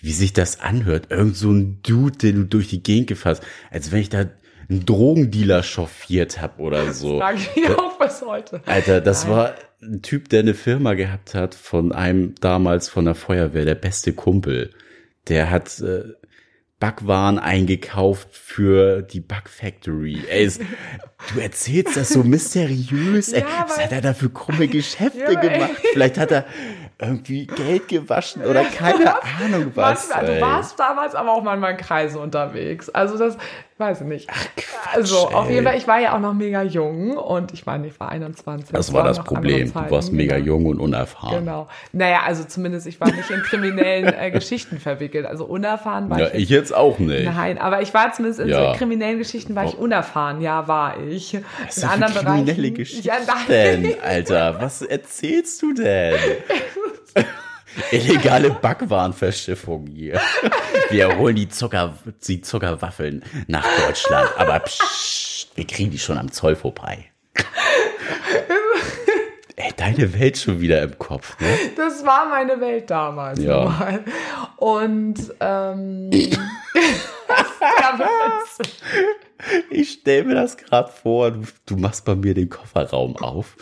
[0.00, 1.10] wie sich das anhört.
[1.10, 3.42] Irgend so ein Dude, den du durch die Gegend gefasst.
[3.70, 4.24] Als wenn ich da
[4.70, 7.18] einen Drogendealer chauffiert hab oder so.
[7.18, 8.62] Frage ich mich auch bis heute.
[8.64, 9.32] Alter, das Nein.
[9.32, 13.74] war ein Typ, der eine Firma gehabt hat von einem damals von der Feuerwehr, der
[13.74, 14.70] beste Kumpel.
[15.28, 16.04] Der hat äh,
[16.82, 20.18] Backwaren eingekauft für die Bug Factory.
[20.28, 23.32] Ey, es, du erzählst das so mysteriös.
[23.32, 23.42] Ey.
[23.42, 25.48] Ja, Was hat er da für krumme Geschäfte Ja, ey.
[25.48, 25.80] gemacht?
[25.92, 26.44] Vielleicht hat er
[27.00, 29.14] irgendwie Geld gewaschen oder keine
[29.44, 30.08] Ahnung was.
[30.08, 32.88] Manchmal, du warst damals aber auch manchmal in Kreisen unterwegs.
[32.90, 33.36] Also das,
[33.82, 34.28] weiß ich nicht.
[34.32, 35.54] Ach, Quatsch, also auf ey.
[35.54, 38.70] jeden Fall, ich war ja auch noch mega jung und ich meine, ich war 21.
[38.72, 39.72] Das war das Problem.
[39.72, 40.46] Du warst mega genau.
[40.46, 41.40] jung und unerfahren.
[41.44, 41.68] Genau.
[41.92, 45.26] Naja, also zumindest ich war nicht in kriminellen äh, Geschichten verwickelt.
[45.26, 46.44] Also unerfahren war Ja, ich.
[46.44, 47.24] ich jetzt auch nicht.
[47.24, 48.72] Nein, aber ich war zumindest in Ja.
[48.72, 49.82] so kriminellen Geschichten war ich Oh.
[49.82, 50.40] unerfahren.
[50.40, 51.36] Ja, war ich.
[51.66, 52.74] Was in anderen kriminelle Bereichen.
[52.74, 53.82] Geschichten Ja, nein.
[53.82, 54.56] denn, Alter?
[54.60, 56.14] Was erzählst du denn?
[57.90, 60.20] Illegale Backwarenverschiffung hier.
[60.92, 64.30] Wir holen die, Zucker, die Zuckerwaffeln nach Deutschland.
[64.36, 67.06] Aber pssst, wir kriegen die schon am Zoll vorbei.
[69.56, 71.46] Ey, deine Welt schon wieder im Kopf, ne?
[71.76, 73.38] Das war meine Welt damals.
[73.40, 73.64] Ja.
[73.64, 74.04] Mal.
[74.56, 76.10] Und ähm,
[79.70, 83.56] Ich stell mir das gerade vor, du, du machst bei mir den Kofferraum auf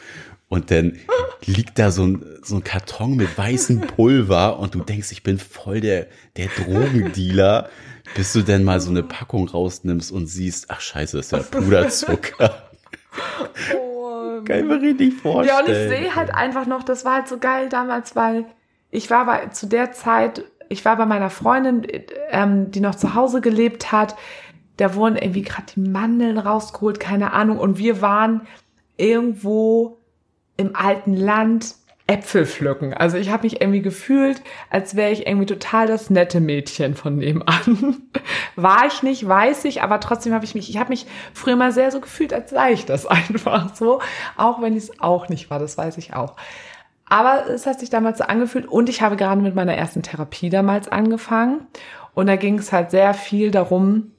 [0.51, 0.99] und dann
[1.47, 5.39] liegt da so ein, so ein Karton mit weißem Pulver und du denkst, ich bin
[5.39, 7.71] voll der, der Drogendealer,
[8.17, 11.39] bis du dann mal so eine Packung rausnimmst und siehst, ach scheiße, das ist ja
[11.39, 12.65] Puderzucker.
[13.77, 15.57] oh, Kann ich mir richtig vorstellen.
[15.57, 18.45] Ja, und ich sehe halt einfach noch, das war halt so geil damals, weil
[18.91, 21.87] ich war bei, zu der Zeit, ich war bei meiner Freundin,
[22.31, 24.17] ähm, die noch zu Hause gelebt hat.
[24.79, 27.59] Da wurden irgendwie gerade die Mandeln rausgeholt, keine Ahnung.
[27.59, 28.49] Und wir waren
[28.97, 30.00] irgendwo
[30.61, 31.75] im alten Land
[32.07, 32.93] Äpfel pflücken.
[32.93, 37.17] Also ich habe mich irgendwie gefühlt, als wäre ich irgendwie total das nette Mädchen von
[37.17, 38.03] nebenan.
[38.57, 41.71] War ich nicht, weiß ich, aber trotzdem habe ich mich, ich habe mich früher mal
[41.71, 44.01] sehr so gefühlt, als sei ich das einfach so,
[44.37, 46.35] auch wenn ich es auch nicht war, das weiß ich auch.
[47.09, 50.51] Aber es hat sich damals so angefühlt und ich habe gerade mit meiner ersten Therapie
[50.51, 51.69] damals angefangen
[52.15, 54.11] und da ging es halt sehr viel darum,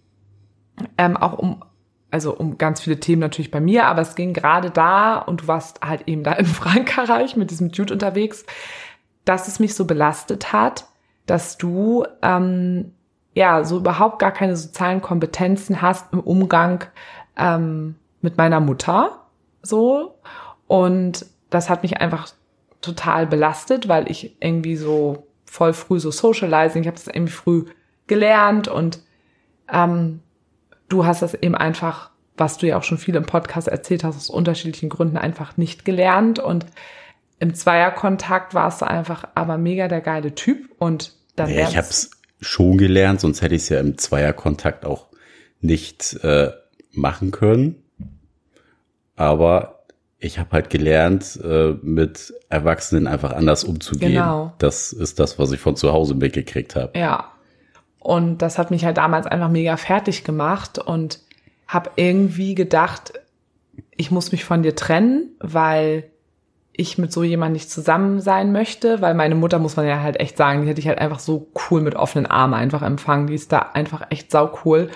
[0.98, 1.62] ähm, auch um
[2.12, 5.48] also um ganz viele Themen natürlich bei mir, aber es ging gerade da und du
[5.48, 8.46] warst halt eben da in Frankreich mit diesem Dude unterwegs,
[9.26, 10.86] dass es mich so belastet hat,
[11.26, 12.94] dass du ähm,
[13.34, 16.84] ja so überhaupt gar keine sozialen Kompetenzen hast im Umgang
[17.38, 19.22] ähm, mit meiner Mutter
[19.62, 20.16] so.
[20.68, 22.30] Und das hat mich einfach
[22.82, 27.66] total belastet, weil ich irgendwie so voll früh so socializing, ich habe das irgendwie früh
[28.08, 29.02] gelernt und
[29.72, 30.22] ähm,
[30.92, 34.16] du hast das eben einfach, was du ja auch schon viel im Podcast erzählt hast,
[34.16, 36.40] aus unterschiedlichen Gründen einfach nicht gelernt.
[36.40, 36.66] Und
[37.40, 40.70] im Zweierkontakt warst du einfach aber mega der geile Typ.
[40.78, 45.08] Und dann Ja, ich hab's schon gelernt, sonst hätte ich es ja im Zweierkontakt auch
[45.60, 46.52] nicht äh,
[46.92, 47.84] machen können.
[49.16, 49.86] Aber
[50.18, 54.14] ich habe halt gelernt, äh, mit Erwachsenen einfach anders umzugehen.
[54.14, 54.54] Genau.
[54.58, 56.98] Das ist das, was ich von zu Hause mitgekriegt habe.
[56.98, 57.32] Ja.
[58.02, 61.20] Und das hat mich halt damals einfach mega fertig gemacht und
[61.68, 63.14] habe irgendwie gedacht,
[63.96, 66.10] ich muss mich von dir trennen, weil
[66.74, 70.20] ich mit so jemand nicht zusammen sein möchte, weil meine Mutter, muss man ja halt
[70.20, 73.28] echt sagen, die hätte ich halt einfach so cool mit offenen Armen einfach empfangen.
[73.28, 74.90] Die ist da einfach echt sau cool.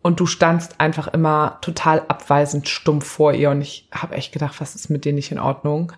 [0.00, 4.60] Und du standst einfach immer total abweisend stumpf vor ihr und ich habe echt gedacht,
[4.60, 5.92] was ist mit dir nicht in Ordnung?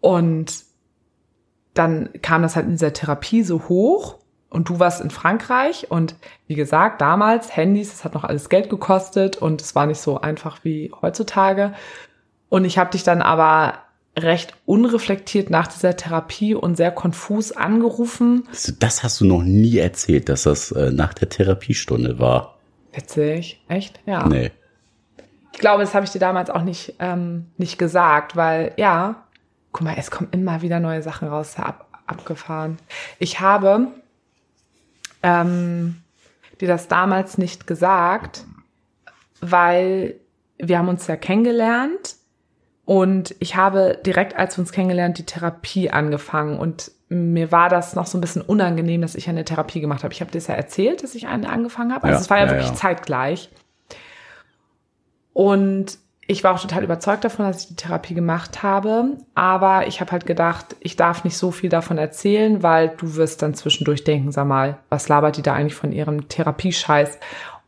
[0.00, 0.54] Und
[1.72, 4.20] dann kam das halt in dieser Therapie so hoch
[4.54, 6.14] und du warst in Frankreich und
[6.46, 10.20] wie gesagt, damals Handys, das hat noch alles Geld gekostet und es war nicht so
[10.20, 11.74] einfach wie heutzutage.
[12.48, 13.78] Und ich habe dich dann aber
[14.16, 18.44] recht unreflektiert nach dieser Therapie und sehr konfus angerufen.
[18.78, 22.58] Das hast du noch nie erzählt, dass das äh, nach der Therapiestunde war.
[22.92, 23.98] Witzig, echt?
[24.06, 24.28] Ja.
[24.28, 24.52] Nee.
[25.52, 29.24] Ich glaube, das habe ich dir damals auch nicht, ähm, nicht gesagt, weil ja,
[29.72, 32.78] guck mal, es kommen immer wieder neue Sachen raus, ab, abgefahren.
[33.18, 33.88] Ich habe
[35.24, 35.96] ähm,
[36.60, 38.44] dir das damals nicht gesagt,
[39.40, 40.14] weil
[40.58, 42.16] wir haben uns ja kennengelernt
[42.84, 47.94] und ich habe direkt, als wir uns kennengelernt, die Therapie angefangen und mir war das
[47.94, 50.12] noch so ein bisschen unangenehm, dass ich eine Therapie gemacht habe.
[50.12, 52.04] Ich habe dir das ja erzählt, dass ich eine angefangen habe.
[52.04, 52.74] Also Ja, es war ja, ja, wirklich ja.
[52.74, 53.50] zeitgleich.
[55.32, 59.18] Und ich war auch total überzeugt davon, dass ich die Therapie gemacht habe.
[59.34, 63.42] Aber ich habe halt gedacht, ich darf nicht so viel davon erzählen, weil du wirst
[63.42, 67.18] dann zwischendurch denken, sag mal, was labert die da eigentlich von ihrem Therapiescheiß?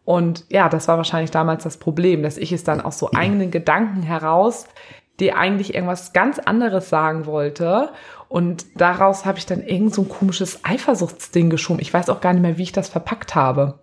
[0.04, 3.50] Und ja, das war wahrscheinlich damals das Problem, dass ich es dann aus so eigenen
[3.50, 4.66] Gedanken heraus,
[5.20, 7.90] die eigentlich irgendwas ganz anderes sagen wollte.
[8.28, 11.80] Und daraus habe ich dann irgend so ein komisches Eifersuchtsding geschoben.
[11.80, 13.80] Ich weiß auch gar nicht mehr, wie ich das verpackt habe.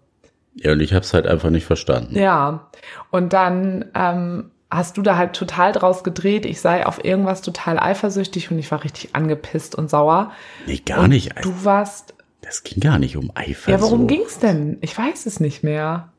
[0.55, 2.17] Ja, und ich habe es halt einfach nicht verstanden.
[2.17, 2.69] Ja,
[3.09, 7.79] und dann ähm, hast du da halt total draus gedreht, ich sei auf irgendwas total
[7.79, 10.31] eifersüchtig und ich war richtig angepisst und sauer.
[10.65, 11.33] Nee, gar und nicht.
[11.43, 12.15] Du warst.
[12.41, 13.67] Das ging gar nicht um Eifersucht.
[13.69, 14.77] Ja, worum ging's denn?
[14.81, 16.11] Ich weiß es nicht mehr.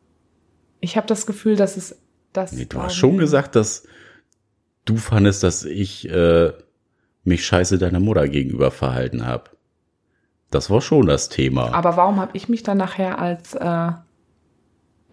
[0.80, 1.98] Ich habe das Gefühl, dass es
[2.32, 2.52] das.
[2.52, 3.86] Nee, du hast schon gesagt, dass
[4.84, 6.52] du fandest, dass ich äh,
[7.24, 9.50] mich scheiße deiner Mutter gegenüber verhalten habe.
[10.50, 11.74] Das war schon das Thema.
[11.74, 13.90] Aber warum habe ich mich dann nachher als äh,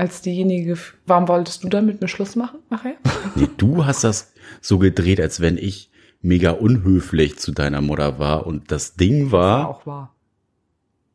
[0.01, 2.95] als diejenige, warum wolltest du dann mit mir Schluss machen nachher?
[3.35, 8.47] Nee, du hast das so gedreht, als wenn ich mega unhöflich zu deiner Mutter war
[8.47, 9.59] und das Ding war.
[9.59, 10.15] War auch wahr.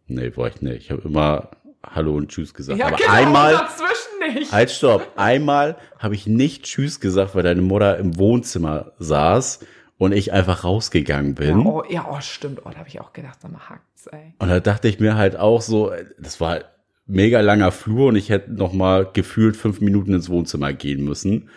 [0.06, 0.76] Nee, war ich nicht.
[0.76, 1.50] Ich habe immer
[1.84, 2.78] Hallo und Tschüss gesagt.
[2.78, 4.52] Ja, Aber genau, einmal, dazwischen nicht.
[4.52, 9.60] halt stopp, einmal habe ich nicht Tschüss gesagt, weil deine Mutter im Wohnzimmer saß
[9.98, 11.58] und ich einfach rausgegangen bin.
[11.60, 12.60] Ja, oh, ja, oh, stimmt.
[12.64, 14.34] Oh, da habe ich auch gedacht, sag mal, hackt's, ey.
[14.38, 16.60] Und da dachte ich mir halt auch so, das war
[17.06, 21.48] mega langer Flur und ich hätte noch mal gefühlt fünf Minuten ins Wohnzimmer gehen müssen.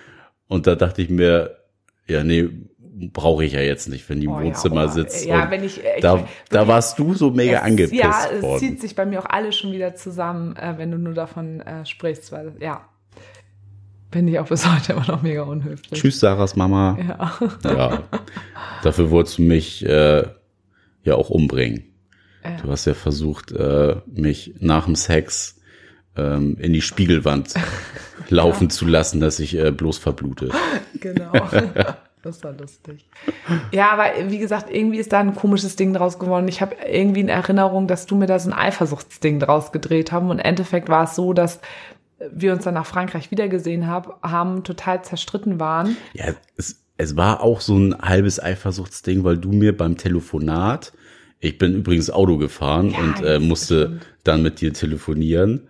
[0.48, 1.58] Und da dachte ich mir,
[2.08, 2.50] ja, nee,
[3.14, 5.26] brauche ich ja jetzt nicht, wenn die im Oh, Wohnzimmer ja, oh, sitzt.
[5.26, 8.42] Ja, wenn ich, äh, ich da, da warst du so mega es, angepisst Ja, es
[8.42, 8.60] worden.
[8.60, 11.86] zieht sich bei mir auch alles schon wieder zusammen, äh, wenn du nur davon äh,
[11.86, 12.82] sprichst, weil, ja,
[14.12, 16.00] bin ich auch bis heute immer noch mega unhöflich.
[16.00, 16.98] Tschüss, Sarahs Mama.
[17.08, 17.34] Ja.
[17.64, 18.04] Ja.
[18.84, 20.24] Dafür wolltest du mich äh,
[21.04, 21.84] ja auch umbringen.
[22.44, 22.58] Ja.
[22.62, 25.60] Du hast ja versucht, äh, mich nach dem Sex
[26.16, 27.54] ähm, in die Spiegelwand
[28.30, 30.50] laufen zu lassen, dass ich äh, bloß verblute.
[31.02, 31.32] Genau.
[32.22, 33.08] Das war lustig.
[33.72, 36.50] Ja, aber wie gesagt, irgendwie ist da ein komisches Ding draus geworden.
[36.50, 40.30] Ich habe irgendwie in Erinnerung, dass du mir da so ein Eifersuchtsding draus gedreht haben.
[40.30, 41.62] Und im Endeffekt war es so, dass
[42.32, 45.96] wir uns dann nach Frankreich wiedergesehen hab, haben, total zerstritten waren.
[46.14, 46.26] Ja,
[46.58, 50.92] es, es war auch so ein halbes Eifersuchtsding, weil du mir beim Telefonat,
[51.40, 54.06] ich bin übrigens Auto gefahren Ja, und äh, musste stimmt.
[54.24, 55.68] dann mit dir telefonieren,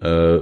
[0.00, 0.38] äh,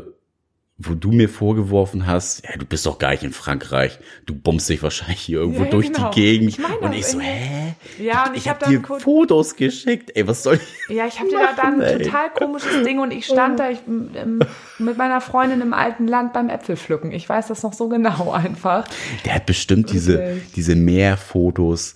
[0.83, 4.66] wo du mir vorgeworfen hast, ja, du bist doch gar nicht in Frankreich, du bombst
[4.71, 6.09] dich wahrscheinlich hier irgendwo Ja, durch genau.
[6.11, 6.49] die Gegend.
[6.49, 7.75] Ich meine und ich so, hä?
[8.03, 10.55] Ja, und ich, Ich habe hab dir kurz, Fotos geschickt, ey, was soll
[10.88, 10.97] ich?
[10.97, 13.81] ja, ich habe dir da dann ein total komisches Ding und ich stand da ich,
[13.87, 14.40] ähm,
[14.79, 17.12] mit meiner Freundin im alten Land beim Äpfelpflücken.
[17.12, 18.87] Ich weiß das noch so genau einfach.
[19.27, 21.93] Der hat bestimmt diese, diese Mehrfotos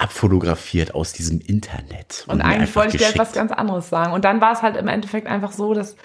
[0.00, 2.24] abfotografiert aus diesem Internet.
[2.26, 4.12] Und mir eigentlich wollte ich dir etwas ganz anderes sagen.
[4.12, 5.96] Und dann war es halt im Endeffekt einfach so, dass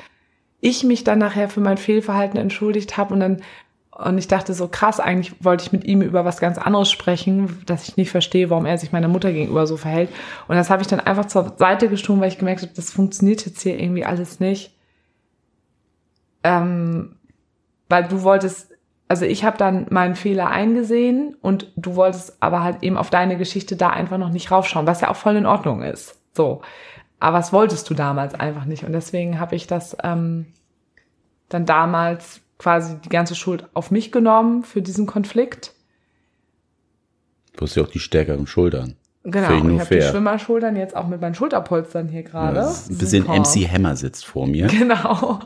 [0.60, 3.42] ich mich dann nachher für mein Fehlverhalten entschuldigt habe und dann
[3.98, 7.62] und ich dachte so krass, eigentlich wollte ich mit ihm über was ganz anderes sprechen,
[7.66, 10.10] dass ich nicht verstehe, warum er sich meiner Mutter gegenüber so verhält.
[10.50, 13.46] Und das habe ich dann einfach zur Seite geschoben, weil ich gemerkt habe, das funktioniert
[13.46, 14.74] jetzt hier irgendwie alles nicht.
[16.44, 17.16] Ähm,
[17.88, 18.75] weil du wolltest,
[19.08, 23.38] also ich habe dann meinen Fehler eingesehen und du wolltest aber halt eben auf deine
[23.38, 26.20] Geschichte da einfach noch nicht raufschauen, was ja auch voll in Ordnung ist.
[26.34, 26.62] So.
[27.20, 28.84] Aber was wolltest du damals einfach nicht?
[28.84, 30.48] Und deswegen habe ich das ähm,
[31.50, 35.74] dann damals quasi die ganze Schuld auf mich genommen für diesen Konflikt.
[37.56, 38.98] Du hast ja auch die stärkeren Schultern.
[39.24, 40.02] Genau, Finde ich habe die.
[40.02, 42.60] Schwimmerschultern jetzt auch mit meinen Schulterpolstern hier gerade.
[42.60, 43.40] Ist ein bisschen Super.
[43.40, 44.68] MC Hammer sitzt vor mir.
[44.68, 45.40] Genau.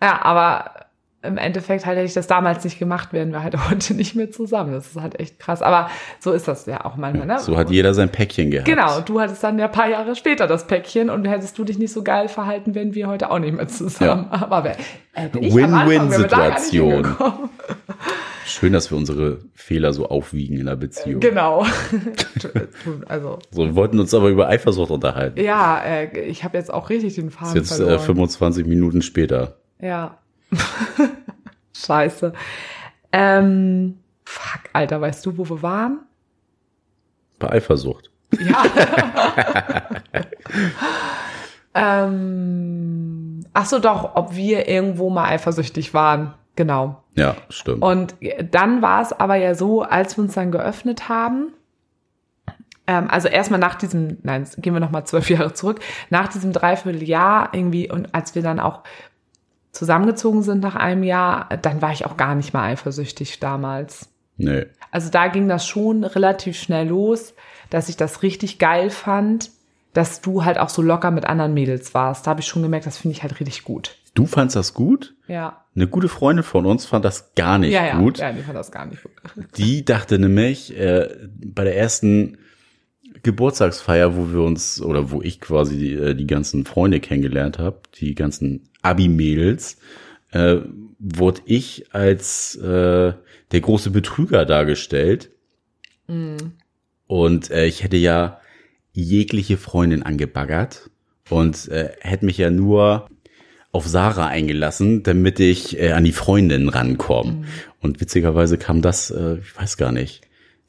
[0.00, 0.81] Ja, aber
[1.22, 4.30] im Endeffekt halt hätte ich das damals nicht gemacht, wären wir halt heute nicht mehr
[4.30, 4.72] zusammen.
[4.72, 5.62] Das ist halt echt krass.
[5.62, 5.88] Aber
[6.20, 7.38] so ist das ja auch manchmal, ne?
[7.38, 8.68] So hat jeder sein Päckchen gehabt.
[8.68, 11.78] Genau, du hattest dann ja ein paar Jahre später das Päckchen und hättest du dich
[11.78, 14.28] nicht so geil verhalten, wären wir heute auch nicht mehr zusammen.
[14.30, 14.62] Aber
[15.14, 17.14] da gar nicht Win-Win-Situation.
[18.44, 21.20] Schön, dass wir unsere Fehler so aufwiegen in der Beziehung.
[21.20, 21.64] Genau.
[23.08, 25.40] also, So, wir wollten uns aber über Eifersucht unterhalten.
[25.40, 28.00] ja, äh, ich habe jetzt auch richtig den Faden Ist jetzt äh, verloren.
[28.00, 29.56] 25 Minuten später.
[29.80, 30.18] Ja.
[31.74, 32.32] Scheiße.
[33.12, 36.00] Ähm, fuck, Alter, weißt du, wo wir waren?
[37.38, 38.10] Bei Eifersucht.
[38.40, 38.64] Ja.
[41.74, 46.34] ähm, ach so, doch, ob wir irgendwo mal eifersüchtig waren.
[46.56, 47.02] Genau.
[47.14, 47.82] Ja, stimmt.
[47.82, 48.14] Und
[48.50, 51.52] dann war es aber ja so, als wir uns dann geöffnet haben,
[52.86, 57.50] ähm, also erstmal nach diesem, nein, gehen wir nochmal zwölf Jahre zurück, nach diesem Dreivierteljahr
[57.52, 58.82] irgendwie und als wir dann auch
[59.72, 64.08] zusammengezogen sind nach einem Jahr, dann war ich auch gar nicht mal eifersüchtig damals.
[64.36, 64.66] nee.
[64.90, 67.32] Also da ging das schon relativ schnell los,
[67.70, 69.50] dass ich das richtig geil fand,
[69.94, 72.26] dass du halt auch so locker mit anderen Mädels warst.
[72.26, 73.96] Da habe ich schon gemerkt, das finde ich halt richtig gut.
[74.14, 75.14] Du fandst das gut?
[75.26, 75.64] Ja.
[75.74, 78.18] Eine gute Freundin von uns fand das gar nicht ja, ja, gut.
[78.18, 79.12] ja, die fand das gar nicht gut.
[79.56, 81.08] Die dachte nämlich, äh,
[81.42, 82.36] bei der ersten
[83.22, 87.80] Geburtstagsfeier, wo wir uns, oder wo ich quasi die, äh, die ganzen Freunde kennengelernt habe,
[87.94, 89.78] die ganzen Abi-Mädels,
[90.32, 90.56] äh,
[90.98, 93.12] wurde ich als äh,
[93.52, 95.30] der große Betrüger dargestellt.
[97.06, 98.40] Und äh, ich hätte ja
[98.92, 100.90] jegliche Freundin angebaggert
[101.30, 103.08] und äh, hätte mich ja nur
[103.70, 107.44] auf Sarah eingelassen, damit ich äh, an die Freundin rankomme.
[107.80, 110.22] Und witzigerweise kam das, äh, ich weiß gar nicht,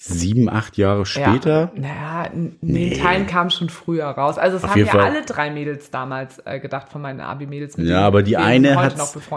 [0.05, 1.71] sieben, acht Jahre später.
[1.75, 2.29] Ja, naja,
[2.61, 2.89] Nee.
[2.89, 4.37] den Teilen kam schon früher raus.
[4.37, 5.01] Also es Auf haben ja Fall.
[5.01, 7.75] alle drei Mädels damals äh, gedacht von meinen Abi-Mädels.
[7.77, 8.95] Ja, aber die eine hat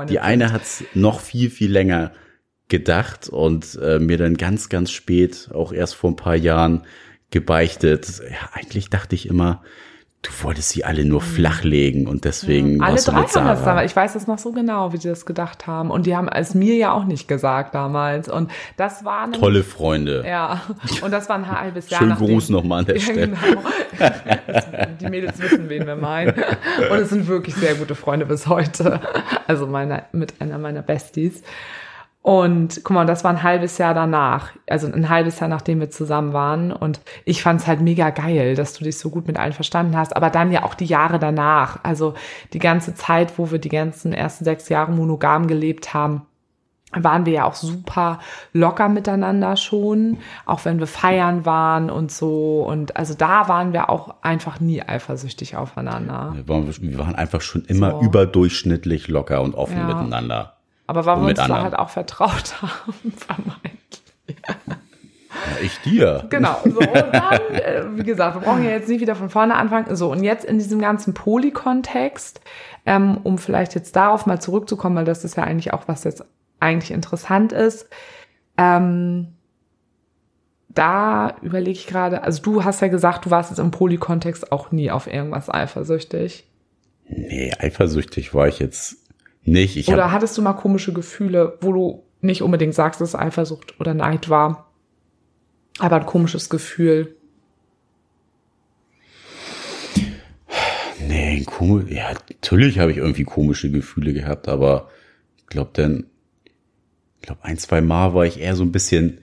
[0.09, 2.11] die eine hat's noch viel viel länger
[2.69, 6.83] gedacht und äh, mir dann ganz ganz spät, auch erst vor ein paar Jahren
[7.31, 8.21] gebeichtet.
[8.29, 9.63] Ja, eigentlich dachte ich immer,
[10.27, 13.91] Du wolltest sie alle nur flachlegen und deswegen Alle warst du drei haben das damals.
[13.91, 15.91] Ich weiß das noch so genau, wie sie das gedacht haben.
[15.91, 18.29] Und die haben es mir ja auch nicht gesagt damals.
[18.29, 20.25] Und das war nämlich- Tolle Freunde.
[20.27, 20.62] Ja,
[21.03, 23.29] und das war ein halbes Jahr Schönen Gruß nochmal an der Ja, Stelle.
[23.29, 23.62] genau.
[25.01, 26.35] Die Mädels wissen, wen wir meinen.
[26.91, 29.01] Und es sind wirklich sehr gute Freunde bis heute.
[29.47, 31.43] Also meine, mit einer meiner Besties.
[32.27, 34.51] Und guck mal, das war ein halbes Jahr danach.
[34.69, 36.73] Also ein halbes Jahr, nachdem wir zusammen waren.
[36.73, 39.97] Und ich fand es halt mega geil, dass du dich so gut mit allen verstanden
[39.97, 40.17] hast.
[40.17, 41.79] Aber dann ja auch die Jahre danach.
[41.85, 42.15] Also
[42.53, 46.23] die ganze Zeit, wo wir die ganzen ersten sechs Jahre monogam gelebt haben,
[46.93, 48.19] waren wir ja auch super
[48.53, 52.65] locker miteinander schon, auch wenn wir feiern waren und so.
[52.69, 56.33] Und also da waren wir auch einfach nie eifersüchtig aufeinander.
[56.35, 58.01] Wir waren, wir waren einfach schon immer So.
[58.01, 59.87] überdurchschnittlich locker und offen Ja.
[59.87, 60.56] miteinander.
[60.87, 61.62] Aber weil wir uns da anderen.
[61.62, 64.03] halt auch vertraut haben, vermeintlich.
[64.29, 66.27] Ja, ich dir.
[66.31, 66.57] Genau.
[66.64, 69.94] So, und dann, äh, wie gesagt, wir brauchen ja jetzt nicht wieder von vorne anfangen.
[69.94, 72.40] So, und jetzt in diesem ganzen Poly-Kontext,
[72.87, 76.25] ähm, um vielleicht jetzt darauf mal zurückzukommen, weil das ist ja eigentlich auch, was jetzt
[76.61, 77.88] eigentlich interessant ist.
[78.57, 79.35] Ähm,
[80.68, 84.72] da überlege ich gerade, also du hast ja gesagt, du warst jetzt im Poly-Kontext auch
[84.72, 86.46] nie auf irgendwas eifersüchtig.
[87.09, 89.06] Nee, eifersüchtig war ich jetzt
[89.47, 89.77] nicht.
[89.77, 93.79] Ich Oder hattest du mal komische Gefühle, wo du nicht unbedingt sagst, dass es Eifersucht
[93.81, 94.73] oder Neid war,
[95.79, 97.17] aber ein komisches Gefühl?
[101.09, 101.91] nee, komisch.
[101.91, 104.89] Ja, natürlich habe ich irgendwie komische Gefühle gehabt, aber
[105.39, 106.07] ich glaube dann,
[107.21, 109.21] ich glaube ein, zwei Mal war ich eher so ein bisschen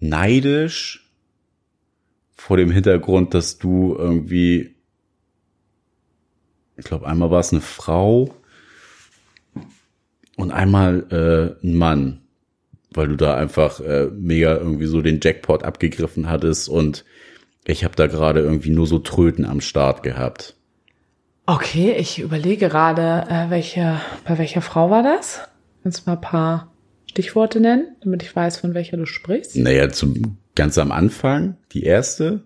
[0.00, 1.10] neidisch
[2.34, 4.74] vor dem Hintergrund, dass du irgendwie,
[6.76, 8.34] ich glaube einmal war es eine Frau
[10.38, 12.20] und einmal äh, ein Mann,
[12.92, 17.04] weil du da einfach äh, mega irgendwie so den Jackpot abgegriffen hattest und
[17.66, 20.54] ich habe da gerade irgendwie nur so Tröten am Start gehabt.
[21.44, 25.40] Okay, ich überlege gerade, äh, welche, bei welcher Frau war das?
[25.82, 26.72] Kannst du mal ein paar
[27.10, 29.56] Stichworte nennen, damit ich weiß, von welcher du sprichst?
[29.56, 32.42] Naja, zum, ganz am Anfang, die erste.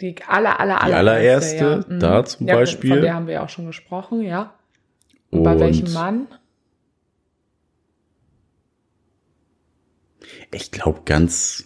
[0.00, 1.94] Die aller, aller, aller Die allererste, ja.
[1.94, 2.00] Mhm.
[2.00, 2.90] da zum ja, Beispiel.
[2.90, 4.52] Von der haben wir ja auch schon gesprochen, ja.
[5.30, 6.26] Und bei welchem Mann?
[10.52, 11.64] Ich glaube ganz,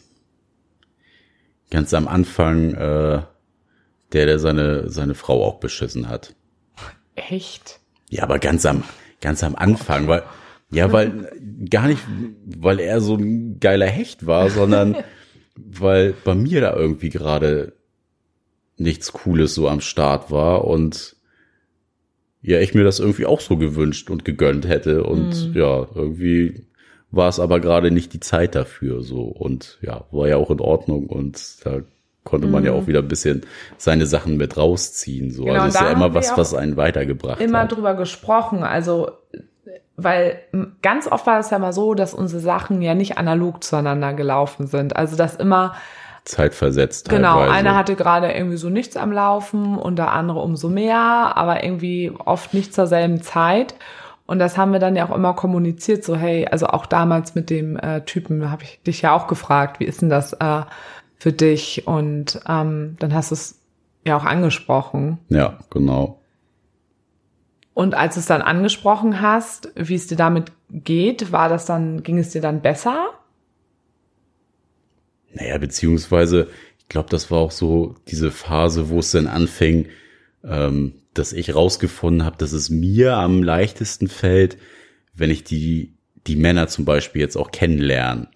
[1.70, 3.22] ganz am Anfang, äh,
[4.12, 6.34] der, der seine, seine Frau auch beschissen hat.
[7.14, 7.80] Echt?
[8.08, 8.82] Ja, aber ganz am,
[9.20, 10.22] ganz am Anfang, weil,
[10.70, 11.32] ja, weil,
[11.68, 12.02] gar nicht,
[12.44, 14.96] weil er so ein geiler Hecht war, sondern
[15.56, 17.74] weil bei mir da irgendwie gerade
[18.76, 21.16] nichts Cooles so am Start war und
[22.42, 26.66] ja, ich mir das irgendwie auch so gewünscht und gegönnt hätte und ja, irgendwie
[27.10, 30.60] war es aber gerade nicht die Zeit dafür so und ja, war ja auch in
[30.60, 31.80] Ordnung und da
[32.24, 33.42] konnte man ja auch wieder ein bisschen
[33.76, 35.44] seine Sachen mit rausziehen so.
[35.44, 37.72] Genau, also ist ja immer was, was einen weitergebracht immer hat.
[37.72, 38.62] drüber gesprochen.
[38.62, 39.10] Also,
[39.96, 40.40] weil
[40.82, 44.66] ganz oft war es ja mal so, dass unsere Sachen ja nicht analog zueinander gelaufen
[44.66, 44.96] sind.
[44.96, 45.74] Also, dass immer,
[46.24, 47.52] Zeitversetzt genau, teilweise.
[47.52, 52.12] einer hatte gerade irgendwie so nichts am Laufen und der andere umso mehr, aber irgendwie
[52.24, 53.74] oft nicht zur selben Zeit.
[54.30, 57.50] Und das haben wir dann ja auch immer kommuniziert, so hey, also auch damals mit
[57.50, 60.62] dem äh, Typen habe ich dich ja auch gefragt, wie ist denn das äh,
[61.16, 61.88] für dich?
[61.88, 63.60] Und ähm, dann hast du es
[64.06, 65.18] ja auch angesprochen.
[65.30, 66.20] Ja, genau.
[67.74, 72.04] Und als du es dann angesprochen hast, wie es dir damit geht, war das dann,
[72.04, 73.08] ging es dir dann besser?
[75.34, 76.46] Naja, beziehungsweise,
[76.78, 79.88] ich glaube, das war auch so diese Phase, wo es dann anfing,
[80.44, 84.58] ähm, dass ich rausgefunden habe, dass es mir am leichtesten fällt,
[85.14, 85.94] wenn ich die,
[86.26, 88.28] die Männer zum Beispiel jetzt auch kennenlerne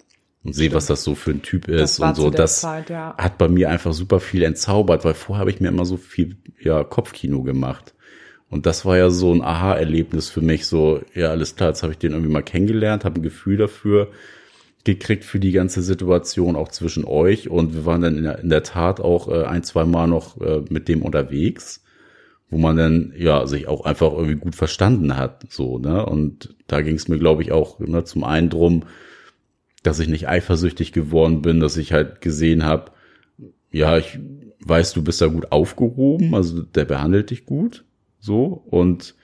[0.44, 2.30] und sehe, was das so für ein Typ ist und so.
[2.30, 3.14] Das Zeit, ja.
[3.16, 6.36] hat bei mir einfach super viel entzaubert, weil vorher habe ich mir immer so viel
[6.60, 7.94] ja, Kopfkino gemacht.
[8.50, 11.92] Und das war ja so ein Aha-Erlebnis für mich, so, ja, alles klar, jetzt habe
[11.92, 14.10] ich den irgendwie mal kennengelernt, habe ein Gefühl dafür
[14.84, 18.50] gekriegt für die ganze Situation auch zwischen euch und wir waren dann in der, in
[18.50, 21.82] der Tat auch äh, ein, zwei Mal noch äh, mit dem unterwegs,
[22.50, 26.04] wo man dann ja sich auch einfach irgendwie gut verstanden hat, so, ne?
[26.06, 28.84] Und da ging es mir, glaube ich, auch ne, zum einen drum,
[29.82, 32.92] dass ich nicht eifersüchtig geworden bin, dass ich halt gesehen habe,
[33.70, 34.18] ja, ich
[34.60, 37.84] weiß, du bist da gut aufgehoben, also der behandelt dich gut,
[38.18, 39.14] so und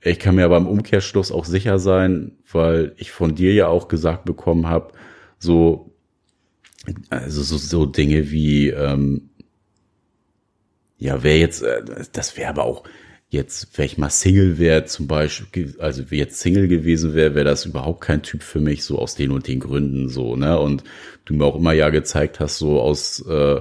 [0.00, 3.88] ich kann mir aber im Umkehrschluss auch sicher sein, weil ich von dir ja auch
[3.88, 4.92] gesagt bekommen habe,
[5.38, 5.88] so
[7.10, 9.27] also so, so Dinge wie ähm,
[10.98, 11.82] ja, wer jetzt, äh,
[12.12, 12.84] das wäre aber auch
[13.30, 17.44] jetzt, wenn ich mal Single wäre zum Beispiel, also wie jetzt Single gewesen wäre, wäre
[17.44, 20.58] das überhaupt kein Typ für mich, so aus den und den Gründen so, ne?
[20.58, 20.84] Und
[21.26, 23.60] du mir auch immer ja gezeigt hast, so aus, äh,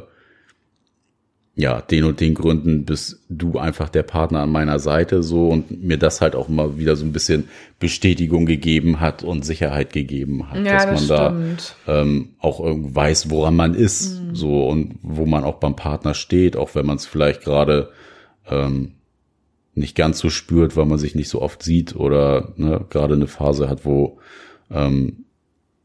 [1.60, 5.84] ja, den und den Gründen bist du einfach der Partner an meiner Seite so und
[5.84, 7.50] mir das halt auch mal wieder so ein bisschen
[7.80, 11.76] Bestätigung gegeben hat und Sicherheit gegeben hat, Ja, dass man das da stimmt.
[11.88, 16.56] ähm, auch irgendwie weiß, woran man ist, so und wo man auch beim Partner steht,
[16.56, 17.90] auch wenn man es vielleicht gerade
[18.48, 18.92] ähm,
[19.74, 23.28] nicht ganz so spürt, weil man sich nicht so oft sieht oder ne, gerade eine
[23.28, 24.20] Phase hat, wo
[24.70, 25.26] ähm,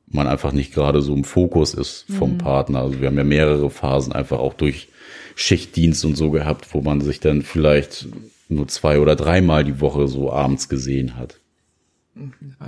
[0.07, 2.81] man einfach nicht gerade so im Fokus ist vom Partner.
[2.81, 4.89] Also wir haben ja mehrere Phasen einfach auch durch
[5.35, 8.09] Schichtdienst und so gehabt, wo man sich dann vielleicht
[8.49, 11.39] nur zwei oder dreimal die Woche so abends gesehen hat.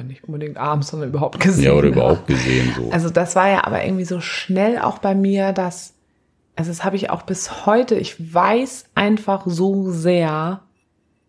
[0.07, 1.65] Nicht unbedingt abends, sondern überhaupt gesehen.
[1.65, 2.91] Ja, oder überhaupt gesehen so.
[2.91, 5.95] Also das war ja aber irgendwie so schnell auch bei mir, dass,
[6.57, 10.63] also das habe ich auch bis heute, ich weiß einfach so sehr,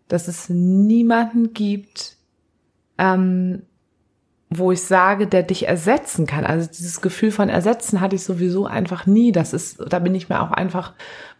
[0.08, 2.16] dass es niemanden gibt,
[2.96, 3.62] ähm,
[4.48, 6.44] wo ich sage, der dich ersetzen kann.
[6.44, 9.32] Also dieses Gefühl von ersetzen hatte ich sowieso einfach nie.
[9.32, 10.92] Das ist, da bin ich mir auch einfach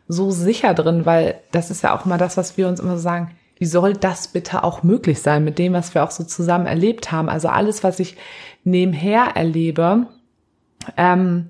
[0.08, 3.02] so sicher drin, weil das ist ja auch mal das, was wir uns immer so
[3.02, 3.32] sagen.
[3.58, 7.10] Wie soll das bitte auch möglich sein mit dem, was wir auch so zusammen erlebt
[7.12, 7.28] haben?
[7.28, 8.16] Also alles, was ich
[8.64, 10.06] nebenher erlebe,
[10.96, 11.48] ähm,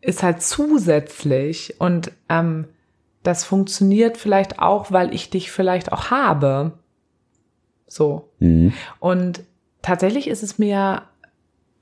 [0.00, 2.66] ist halt zusätzlich und ähm,
[3.24, 6.72] das funktioniert vielleicht auch, weil ich dich vielleicht auch habe.
[7.88, 8.30] So.
[8.38, 8.72] Mhm.
[9.00, 9.42] Und
[9.86, 11.02] tatsächlich ist es mir,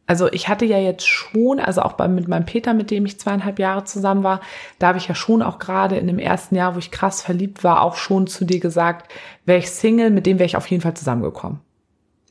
[0.07, 3.19] also ich hatte ja jetzt schon, also auch bei, mit meinem Peter, mit dem ich
[3.19, 4.41] zweieinhalb Jahre zusammen war,
[4.79, 7.65] da habe ich ja schon auch gerade in dem ersten Jahr, wo ich krass verliebt
[7.65, 9.11] war, auch schon zu dir gesagt,
[9.47, 11.61] wäre ich Single, mit dem wäre ich auf jeden Fall zusammengekommen.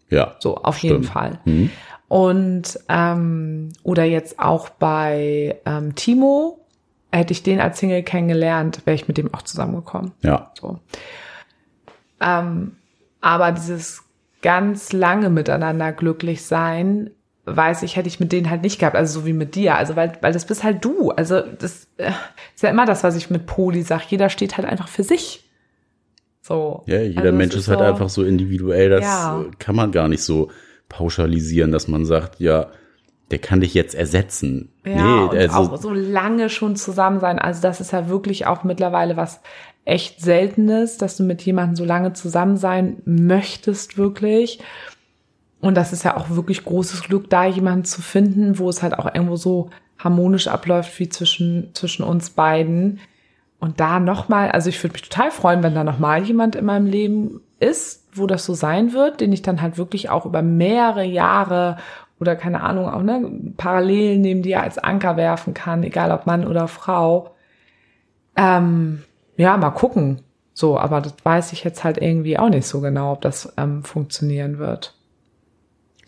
[0.09, 0.36] Ja.
[0.38, 1.13] So, auf jeden Stimmt.
[1.13, 1.39] Fall.
[1.45, 1.71] Mhm.
[2.07, 6.59] Und ähm, oder jetzt auch bei ähm, Timo,
[7.11, 10.11] hätte ich den als Single kennengelernt, wäre ich mit dem auch zusammengekommen.
[10.21, 10.51] Ja.
[10.59, 10.78] So.
[12.21, 12.76] Ähm,
[13.21, 14.03] aber dieses
[14.44, 17.10] ganz lange miteinander glücklich sein,
[17.46, 19.96] weiß ich, hätte ich mit denen halt nicht gehabt, also so wie mit dir, also
[19.96, 22.12] weil, weil das bist halt du, also das äh,
[22.54, 25.50] ist ja immer das, was ich mit Poli sage, jeder steht halt einfach für sich.
[26.41, 26.84] So.
[26.88, 29.41] Ja, jeder Also Mensch ist halt so- einfach so individuell, das Ja.
[29.41, 30.52] äh, kann man gar nicht so
[30.89, 32.68] pauschalisieren, dass man sagt, ja,
[33.32, 34.72] der kann dich jetzt ersetzen.
[34.86, 34.94] Ja,
[35.32, 37.39] nee, also, auch so lange schon zusammen sein.
[37.39, 39.41] Also das ist ja wirklich auch mittlerweile was
[39.86, 44.59] echt Seltenes, dass du mit jemandem so lange zusammen sein möchtest, wirklich.
[45.59, 48.97] Und das ist ja auch wirklich großes Glück, da jemanden zu finden, wo es halt
[48.97, 52.99] auch irgendwo so harmonisch abläuft wie zwischen, zwischen uns beiden.
[53.59, 56.86] Und da nochmal, also ich würde mich total freuen, wenn da nochmal jemand in meinem
[56.86, 61.05] Leben ist, wo das so sein wird, den ich dann halt wirklich auch über mehrere
[61.05, 61.77] Jahre
[62.19, 66.45] oder keine Ahnung, auch ne, parallel neben dir als Anker werfen kann, egal ob Mann
[66.45, 67.36] oder Frau.
[68.36, 69.03] Ähm,
[69.38, 70.21] ja, mal gucken.
[70.53, 73.84] So, aber das weiß ich jetzt halt irgendwie auch nicht so genau, ob das ähm,
[73.84, 74.95] funktionieren wird.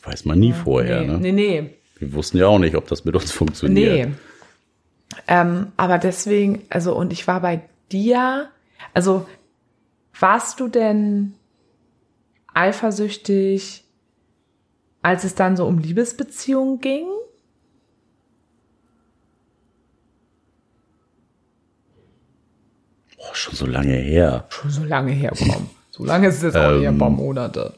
[0.03, 1.17] weiß man nie vorher, nee, ne?
[1.19, 1.69] nee, nee.
[1.97, 4.09] Wir wussten ja auch nicht, ob das mit uns funktioniert.
[4.09, 4.13] Nee.
[5.27, 7.61] Ähm, aber deswegen, also, und ich war bei
[7.91, 8.49] dir,
[8.93, 9.25] also,
[10.19, 11.33] warst du denn
[12.53, 13.83] eifersüchtig,
[15.01, 17.07] als es dann so um Liebesbeziehungen ging?
[23.25, 24.45] Oh, schon so lange her.
[24.49, 25.69] Schon so lange herkommen.
[25.91, 27.73] So lange ist es jetzt auch Ähm, eher ein paar Monate.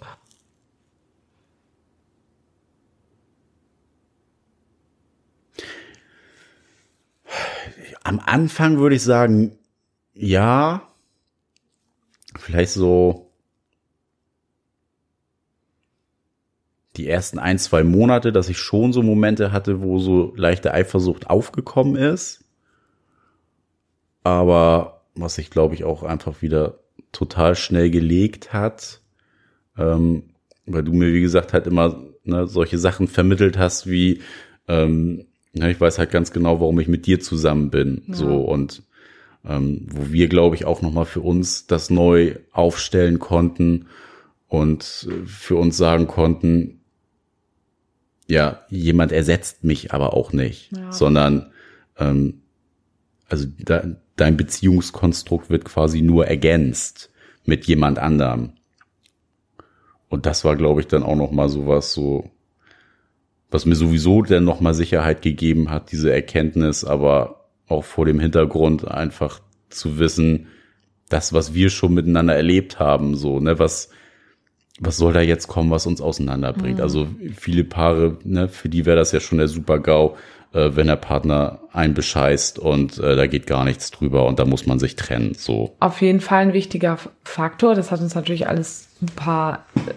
[8.03, 9.57] Am Anfang würde ich sagen,
[10.13, 10.81] ja.
[12.37, 13.31] Vielleicht so
[16.95, 21.29] die ersten ein, zwei Monate, dass ich schon so Momente hatte, wo so leichte Eifersucht
[21.29, 22.43] aufgekommen ist.
[24.23, 26.80] Aber was sich, glaube ich, auch einfach wieder
[27.11, 29.01] total schnell gelegt hat,
[29.78, 30.24] ähm,
[30.65, 34.22] weil du mir, wie gesagt, halt immer ne, solche Sachen vermittelt hast, wie
[34.68, 38.03] ähm, ja, ich weiß halt ganz genau, warum ich mit dir zusammen bin.
[38.11, 38.84] So und
[39.45, 43.88] ähm, wo wir, glaube ich, auch nochmal für uns das neu aufstellen konnten
[44.47, 46.82] und äh, für uns sagen konnten,
[48.28, 50.91] ja, jemand ersetzt mich aber auch nicht, Ja.
[50.91, 51.51] sondern
[51.97, 52.41] ähm,
[53.30, 57.09] also de, dein Beziehungskonstrukt wird quasi nur ergänzt
[57.45, 58.51] mit jemand anderem.
[60.09, 62.30] Und das war, glaube ich, dann auch noch mal sowas so,
[63.49, 68.20] was mir sowieso dann noch mal Sicherheit gegeben hat, diese Erkenntnis, aber auch vor dem
[68.20, 70.47] Hintergrund einfach zu wissen,
[71.09, 73.89] das, was wir schon miteinander erlebt haben, so, ne, was,
[74.80, 76.82] was soll da jetzt kommen, was uns auseinanderbringt?
[76.82, 80.18] Also viele Paare, ne, für die wäre das ja schon der Super-GAU,
[80.53, 84.45] äh, wenn der Partner einen bescheißt und äh, da geht gar nichts drüber und da
[84.45, 85.75] muss man sich trennen, so.
[85.79, 87.75] Auf jeden Fall ein wichtiger Faktor.
[87.75, 89.93] Das hat uns natürlich alles ein paar äh,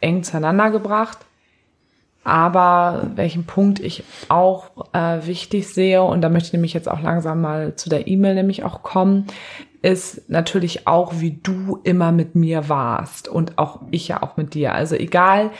[0.00, 1.18] eng zueinander gebracht.
[2.26, 7.02] Aber welchen Punkt ich auch äh, wichtig sehe, und da möchte ich nämlich jetzt auch
[7.02, 9.26] langsam mal zu der E-Mail nämlich auch kommen,
[9.82, 14.54] ist natürlich auch, wie du immer mit mir warst und auch ich ja auch mit
[14.54, 14.72] dir.
[14.72, 15.50] Also egal,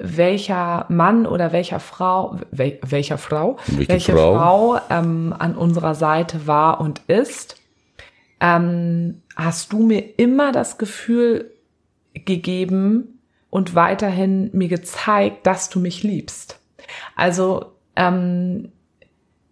[0.00, 4.34] welcher Mann oder welcher Frau, wel, welcher Frau, Welche welche Frau?
[4.34, 7.56] Frau, ähm, an unserer Seite war und ist,
[8.40, 11.52] ähm, hast du mir immer das Gefühl
[12.14, 13.20] gegeben
[13.50, 16.58] und weiterhin mir gezeigt, dass du mich liebst.
[17.16, 18.72] Also ähm,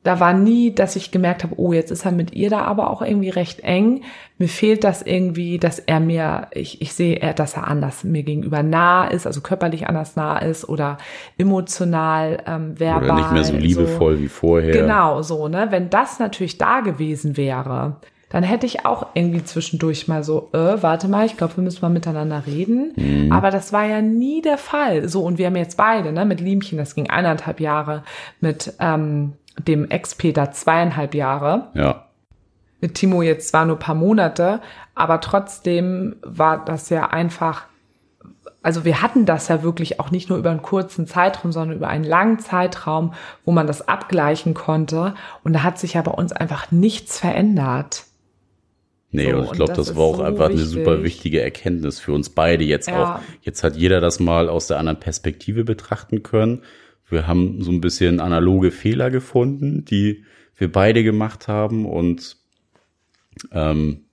[0.04, 2.90] da war nie, dass ich gemerkt habe, oh, jetzt ist er mit ihr da aber
[2.90, 4.02] auch irgendwie recht eng.
[4.38, 8.62] Mir fehlt das irgendwie, dass er mir, ich, ich sehe, dass er anders mir gegenüber
[8.62, 10.98] nah ist, also körperlich anders nah ist oder
[11.36, 13.04] emotional, ähm, verbal.
[13.04, 14.72] Oder nicht mehr so liebevoll wie vorher.
[14.72, 15.66] Genau, so, ne?
[15.70, 17.96] Wenn das natürlich da gewesen wäre,
[18.30, 21.80] dann hätte ich auch irgendwie zwischendurch mal so, äh, warte mal, ich glaube, wir müssen
[21.80, 22.92] mal miteinander reden.
[22.94, 23.32] Mhm.
[23.32, 25.08] Aber das war ja nie der Fall.
[25.08, 28.04] So, und wir haben jetzt beide, ne, mit Liemchen, das ging eineinhalb Jahre,
[28.40, 32.06] mit ähm, dem Ex-Peter zweieinhalb Jahre, Ja.
[32.80, 34.60] mit Timo jetzt zwar nur ein paar Monate,
[34.94, 37.64] aber trotzdem war das ja einfach,
[38.62, 41.88] also wir hatten das ja wirklich auch nicht nur über einen kurzen Zeitraum, sondern über
[41.88, 45.14] einen langen Zeitraum, wo man das abgleichen konnte.
[45.44, 48.04] Und da hat sich ja bei uns einfach nichts verändert.
[49.10, 50.70] Nee, So, und ich glaube, das das, war auch so einfach eine wichtig.
[50.70, 53.16] super wichtige Erkenntnis für uns beide jetzt Ja.
[53.16, 53.20] auch.
[53.40, 56.62] Jetzt hat jeder das mal aus der anderen Perspektive betrachten können.
[57.10, 60.24] Wir haben so ein bisschen analoge Fehler gefunden, die
[60.56, 62.36] wir beide gemacht haben und
[63.52, 64.04] ähm,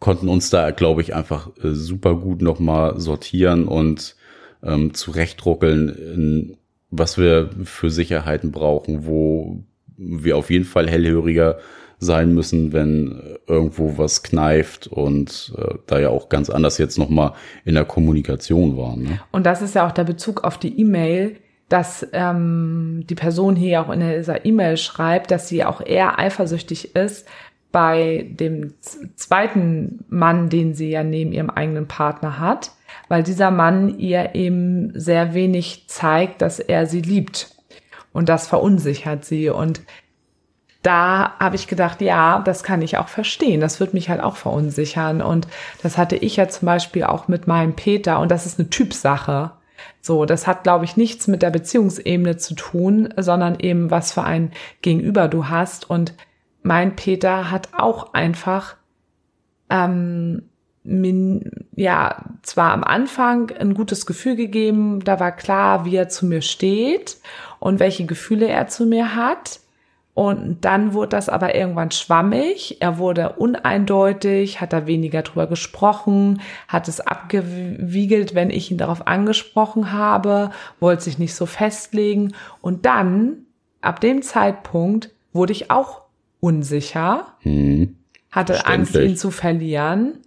[0.00, 4.16] konnten uns da, glaube ich, einfach äh, super gut nochmal sortieren und
[4.62, 6.56] ähm, zurechtruckeln, in,
[6.90, 9.62] was wir für Sicherheiten brauchen, wo
[9.96, 11.58] wir auf jeden Fall hellhöriger
[11.98, 17.32] sein müssen, wenn irgendwo was kneift und äh, da ja auch ganz anders jetzt nochmal
[17.64, 19.02] in der Kommunikation waren.
[19.04, 19.20] Ne?
[19.30, 21.36] Und das ist ja auch der Bezug auf die E-Mail,
[21.68, 26.94] dass ähm, die Person hier auch in dieser E-Mail schreibt, dass sie auch eher eifersüchtig
[26.94, 27.26] ist
[27.72, 28.74] bei dem
[29.16, 32.70] zweiten Mann, den sie ja neben ihrem eigenen Partner hat,
[33.08, 37.50] weil dieser Mann ihr eben sehr wenig zeigt, dass er sie liebt.
[38.12, 39.48] Und das verunsichert sie.
[39.50, 39.82] Und
[40.82, 43.60] da habe ich gedacht, ja, das kann ich auch verstehen.
[43.60, 45.20] Das wird mich halt auch verunsichern.
[45.20, 45.48] Und
[45.82, 48.20] das hatte ich ja zum Beispiel auch mit meinem Peter.
[48.20, 49.50] Und das ist eine Typsache.
[50.00, 54.22] So, das hat, glaube ich, nichts mit der Beziehungsebene zu tun, sondern eben, was für
[54.22, 55.88] ein Gegenüber du hast.
[55.88, 56.14] Und
[56.62, 58.76] mein Peter hat auch einfach,
[59.70, 60.42] ähm,
[60.82, 66.26] min, ja, zwar am Anfang ein gutes Gefühl gegeben, da war klar, wie er zu
[66.26, 67.16] mir steht
[67.58, 69.60] und welche Gefühle er zu mir hat.
[70.14, 72.76] Und dann wurde das aber irgendwann schwammig.
[72.80, 79.08] Er wurde uneindeutig, hat da weniger drüber gesprochen, hat es abgewiegelt, wenn ich ihn darauf
[79.08, 82.32] angesprochen habe, wollte sich nicht so festlegen.
[82.60, 83.38] Und dann,
[83.80, 86.02] ab dem Zeitpunkt, wurde ich auch
[86.38, 87.96] unsicher, Hm.
[88.30, 90.18] hatte Angst, ihn zu verlieren.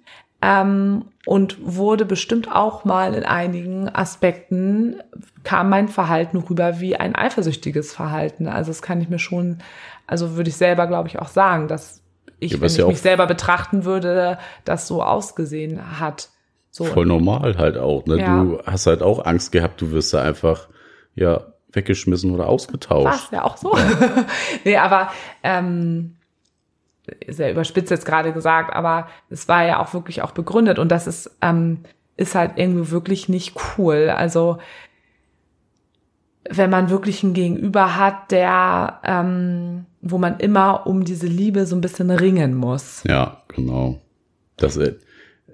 [0.41, 5.01] Ähm, und wurde bestimmt auch mal in einigen Aspekten
[5.43, 8.47] kam mein Verhalten rüber wie ein eifersüchtiges Verhalten.
[8.47, 9.57] Also das kann ich mir schon,
[10.05, 12.03] also würde ich selber, glaube ich, auch sagen, dass
[12.39, 16.29] ich, Ja, wenn ich ja mich selber betrachten würde, das so ausgesehen hat.
[16.69, 16.85] So.
[16.85, 18.05] Voll normal halt auch.
[18.05, 18.19] Ne?
[18.19, 18.43] Ja.
[18.43, 20.67] Du hast halt auch Angst gehabt, du wirst da einfach
[21.15, 23.05] ja weggeschmissen oder ausgetauscht.
[23.05, 23.75] War's ja auch so.
[24.63, 25.09] nee, aber
[25.43, 26.16] ähm,
[27.27, 31.07] sehr überspitzt jetzt gerade gesagt, aber es war ja auch wirklich auch begründet und das
[31.07, 31.79] ist, ähm,
[32.17, 34.09] ist halt irgendwie wirklich nicht cool.
[34.09, 34.57] Also
[36.49, 41.75] wenn man wirklich einen Gegenüber hat, der, ähm, wo man immer um diese Liebe so
[41.75, 43.03] ein bisschen ringen muss.
[43.05, 44.01] Ja, genau.
[44.55, 44.95] Das, äh,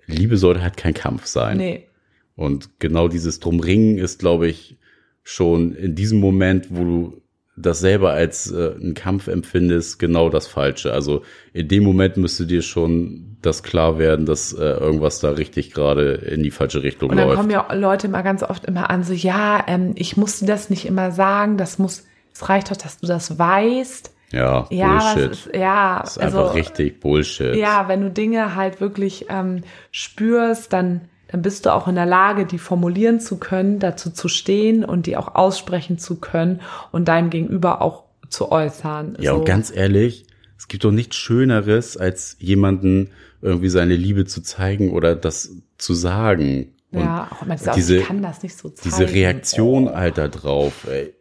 [0.05, 1.57] Liebe sollte halt kein Kampf sein.
[1.57, 1.87] Nee.
[2.35, 4.77] Und genau dieses Drumringen ist, glaube ich,
[5.23, 7.21] schon in diesem Moment, wo du
[7.55, 10.91] das selber als äh, einen Kampf empfindest, genau das Falsche.
[10.93, 11.21] Also
[11.53, 16.13] in dem Moment müsste dir schon das klar werden, dass äh, irgendwas da richtig gerade
[16.13, 17.37] in die falsche Richtung Und dann läuft.
[17.37, 20.69] kommen ja Leute immer ganz oft immer an, so, ja, ähm, ich muss dir das
[20.69, 24.11] nicht immer sagen, das muss, es reicht doch, dass du das weißt.
[24.31, 25.31] ja, Ja, Bullshit.
[25.31, 27.55] ist, ja, das ist also, einfach richtig Bullshit.
[27.55, 31.01] Ja, wenn du Dinge halt wirklich ähm, spürst, dann,
[31.33, 35.07] dann bist du auch in der Lage, die formulieren zu können, dazu zu stehen und
[35.07, 36.61] die auch aussprechen zu können
[36.91, 39.17] und deinem Gegenüber auch zu äußern.
[39.19, 39.39] Ja, so.
[39.39, 40.27] und ganz ehrlich,
[40.59, 43.09] es gibt doch nichts Schöneres, als jemanden
[43.41, 46.71] irgendwie seine Liebe zu zeigen oder das zu sagen.
[46.91, 48.89] Und ja, auch immer diese, diese- ich kann das nicht so zeigen.
[48.95, 50.85] diese Reaktion halt da drauf.
[50.87, 51.15] ey,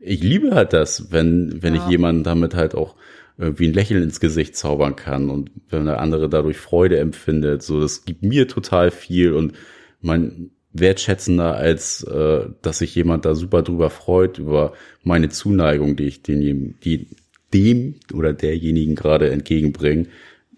[0.00, 1.84] Ich liebe halt das, wenn, wenn Ja.
[1.84, 2.94] ich jemanden damit halt auch
[3.36, 7.62] irgendwie ein Lächeln ins Gesicht zaubern kann und wenn der andere dadurch Freude empfindet.
[7.62, 9.54] So, das gibt mir total viel und
[10.00, 16.04] mein, wertschätzender, als äh, dass sich jemand da super drüber freut, über meine Zuneigung, die
[16.04, 17.06] ich den, die,
[17.54, 20.06] dem oder derjenigen gerade entgegenbringe.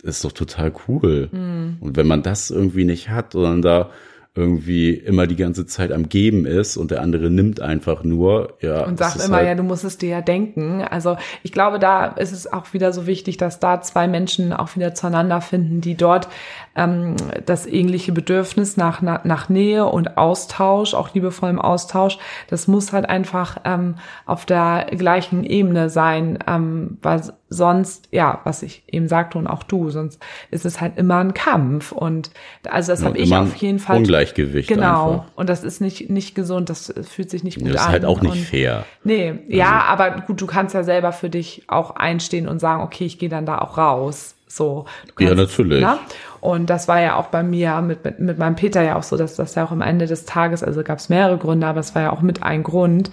[0.03, 1.29] Ist doch total cool.
[1.31, 1.77] Mhm.
[1.81, 3.91] Und wenn man das irgendwie nicht hat, sondern da
[4.37, 8.85] irgendwie immer die ganze Zeit am Geben ist und der andere nimmt einfach nur, ja.
[8.85, 10.83] Und sagt immer, halt ja, du musst es dir ja denken.
[10.83, 14.77] Also ich glaube, da ist es auch wieder so wichtig, dass da zwei Menschen auch
[14.77, 16.29] wieder zueinander finden, die dort
[16.77, 22.19] ähm, das ähnliche Bedürfnis nach, nach, nach Nähe und Austausch, auch liebevollem Austausch,
[22.49, 23.97] das muss halt einfach ähm,
[24.27, 29.63] auf der gleichen Ebene sein, ähm, weil sonst, ja, was ich eben sagte und auch
[29.63, 30.21] du, sonst
[30.51, 32.31] ist es halt immer ein Kampf und
[32.69, 35.27] also das habe ich auf jeden Fall Ungleichgewicht genau einfach.
[35.37, 37.73] und das ist nicht nicht gesund, das fühlt sich nicht gut an.
[37.73, 38.85] Das ist halt auch nicht und, fair.
[39.05, 39.43] Nee, also.
[39.49, 43.19] ja, aber gut, du kannst ja selber für dich auch einstehen und sagen, okay, ich
[43.19, 44.36] gehe dann da auch raus.
[44.47, 44.87] So.
[45.15, 45.81] Kannst, ja, natürlich.
[45.81, 45.99] Na?
[46.41, 49.17] Und das war ja auch bei mir mit, mit, mit meinem Peter ja auch so,
[49.17, 51.95] dass das ja auch am Ende des Tages, also gab es mehrere Gründe, aber es
[51.95, 53.11] war ja auch mit ein Grund,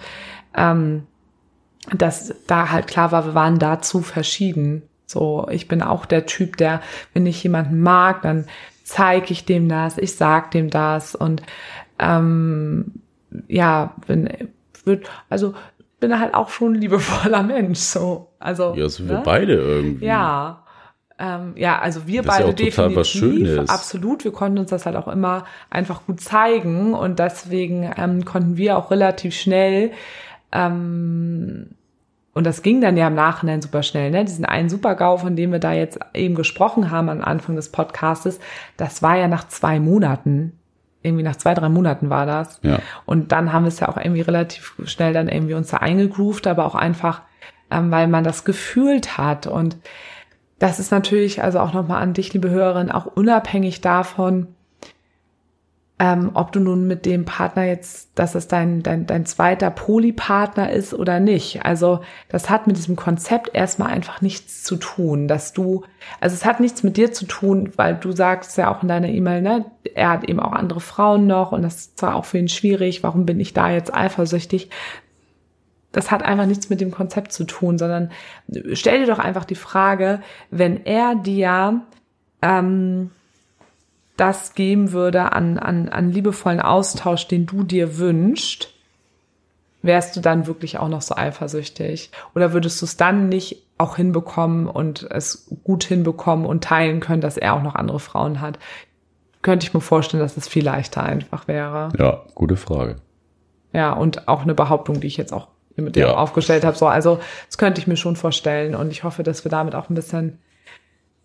[0.56, 1.04] ähm,
[1.92, 4.82] dass da halt klar war, wir waren dazu verschieden.
[5.06, 6.80] So, ich bin auch der Typ, der,
[7.12, 8.46] wenn ich jemanden mag, dann
[8.84, 11.42] zeige ich dem das, ich sag dem das und
[11.98, 12.92] ähm,
[13.48, 14.28] ja, bin,
[14.84, 15.54] wird, also
[16.00, 17.78] bin halt auch schon ein liebevoller Mensch.
[17.78, 19.22] So, also ja, sind wir ne?
[19.24, 20.06] beide irgendwie.
[20.06, 20.63] Ja,
[21.18, 24.24] ähm, ja, also wir das beide ja definitiv, absolut.
[24.24, 28.76] Wir konnten uns das halt auch immer einfach gut zeigen und deswegen ähm, konnten wir
[28.76, 29.92] auch relativ schnell
[30.50, 31.68] ähm,
[32.34, 34.24] und das ging dann ja im Nachhinein super schnell, ne?
[34.24, 38.40] Diesen einen Super-GAU, von dem wir da jetzt eben gesprochen haben am Anfang des Podcastes,
[38.76, 40.58] das war ja nach zwei Monaten.
[41.02, 42.60] Irgendwie nach zwei, drei Monaten war das.
[42.62, 42.80] Ja.
[43.06, 46.46] Und dann haben wir es ja auch irgendwie relativ schnell dann irgendwie uns da eingegroovt,
[46.46, 47.22] aber auch einfach,
[47.70, 49.46] ähm, weil man das gefühlt hat.
[49.46, 49.76] Und
[50.58, 54.48] das ist natürlich also auch nochmal an dich, liebe Hörerin, auch unabhängig davon,
[56.00, 60.70] ähm, ob du nun mit dem Partner jetzt, dass es dein, dein, dein zweiter Polypartner
[60.70, 61.64] ist oder nicht.
[61.64, 65.84] Also das hat mit diesem Konzept erstmal einfach nichts zu tun, dass du,
[66.20, 69.08] also es hat nichts mit dir zu tun, weil du sagst ja auch in deiner
[69.08, 72.38] E-Mail, ne, er hat eben auch andere Frauen noch und das ist zwar auch für
[72.38, 74.70] ihn schwierig, warum bin ich da jetzt eifersüchtig?
[75.94, 78.10] Das hat einfach nichts mit dem Konzept zu tun, sondern
[78.72, 80.20] stell dir doch einfach die Frage,
[80.50, 81.82] wenn er dir
[82.42, 83.10] ähm,
[84.16, 88.74] das geben würde an, an, an liebevollen Austausch, den du dir wünschst,
[89.82, 92.10] wärst du dann wirklich auch noch so eifersüchtig?
[92.34, 97.20] Oder würdest du es dann nicht auch hinbekommen und es gut hinbekommen und teilen können,
[97.20, 98.58] dass er auch noch andere Frauen hat?
[99.42, 101.90] Könnte ich mir vorstellen, dass es viel leichter einfach wäre.
[101.98, 102.96] Ja, gute Frage.
[103.72, 106.14] Ja, und auch eine Behauptung, die ich jetzt auch mit ja.
[106.14, 106.76] aufgestellt habe.
[106.76, 108.74] So, also das könnte ich mir schon vorstellen.
[108.74, 110.38] Und ich hoffe, dass wir damit auch ein bisschen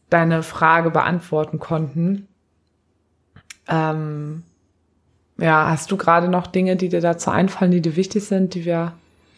[0.09, 2.27] deine Frage beantworten konnten.
[3.67, 4.43] Ähm,
[5.37, 8.65] ja, hast du gerade noch Dinge, die dir dazu einfallen, die dir wichtig sind, die
[8.65, 8.93] wir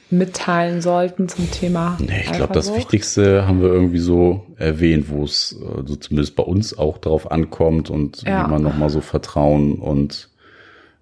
[0.09, 1.97] mitteilen sollten zum Thema?
[1.99, 6.43] Nee, ich glaube, das Wichtigste haben wir irgendwie so erwähnt, wo es also zumindest bei
[6.43, 8.45] uns auch darauf ankommt und ja.
[8.45, 10.29] wie man nochmal so Vertrauen und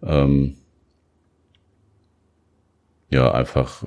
[0.03, 0.55] ähm,
[3.10, 3.84] ja, einfach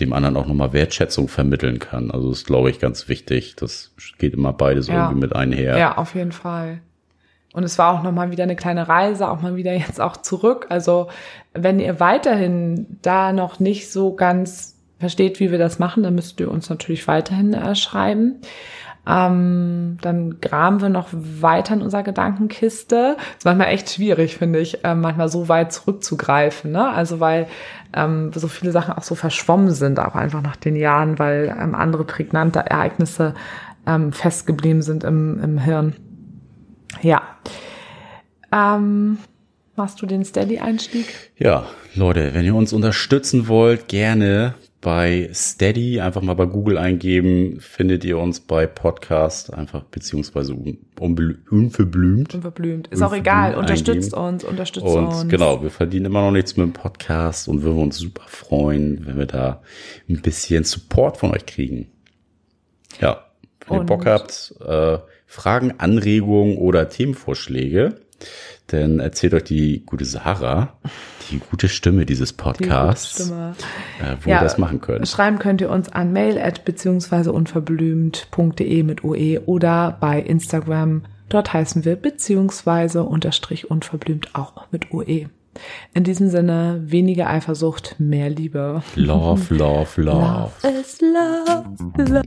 [0.00, 2.10] dem anderen auch nochmal Wertschätzung vermitteln kann.
[2.10, 3.54] Also das ist, glaube ich, ganz wichtig.
[3.56, 5.04] Das geht immer beides ja.
[5.04, 5.78] irgendwie mit einher.
[5.78, 6.80] Ja, auf jeden Fall.
[7.52, 10.66] Und es war auch nochmal wieder eine kleine Reise, auch mal wieder jetzt auch zurück.
[10.70, 11.08] Also
[11.52, 16.40] wenn ihr weiterhin da noch nicht so ganz versteht, wie wir das machen, dann müsst
[16.40, 18.40] ihr uns natürlich weiterhin äh, schreiben.
[19.06, 23.16] Ähm, dann graben wir noch weiter in unserer Gedankenkiste.
[23.18, 26.72] Das ist manchmal echt schwierig, finde ich, äh, manchmal so weit zurückzugreifen.
[26.72, 26.88] Ne?
[26.88, 27.46] Also weil
[27.94, 31.74] ähm, so viele Sachen auch so verschwommen sind, auch einfach nach den Jahren, weil ähm,
[31.74, 33.34] andere prägnante Ereignisse
[33.86, 35.94] ähm, festgeblieben sind im, im Hirn.
[37.02, 37.22] Ja.
[38.52, 39.18] Ähm,
[39.76, 41.32] machst du den Steady-Einstieg?
[41.36, 47.58] Ja, Leute, wenn ihr uns unterstützen wollt, gerne bei Steady, einfach mal bei Google eingeben,
[47.58, 50.54] findet ihr uns bei Podcast, einfach beziehungsweise
[51.00, 52.34] unverblümt.
[52.34, 52.88] Unverblümt.
[52.88, 55.28] Ist auch egal, unterstützt uns, unterstützt und uns.
[55.28, 59.16] genau, wir verdienen immer noch nichts mit dem Podcast und würden uns super freuen, wenn
[59.16, 59.62] wir da
[60.06, 61.88] ein bisschen Support von euch kriegen.
[63.00, 63.24] Ja,
[63.66, 68.02] wenn ihr Bock habt, äh, Fragen, Anregungen oder Themenvorschläge,
[68.68, 70.74] dann erzählt euch die gute Sarah,
[71.30, 73.54] die gute Stimme dieses Podcasts, Stimme.
[74.00, 75.06] Äh, wo ja, ihr das machen könnt.
[75.06, 81.02] Schreiben könnt ihr uns an mail at beziehungsweise unverblümt.de mit OE oder bei Instagram.
[81.28, 85.26] Dort heißen wir beziehungsweise unterstrich unverblümt auch mit OE.
[85.92, 88.82] In diesem Sinne, weniger Eifersucht, mehr Liebe.
[88.96, 90.52] Love, love, love.
[90.62, 91.64] Love is love.
[91.96, 92.22] love.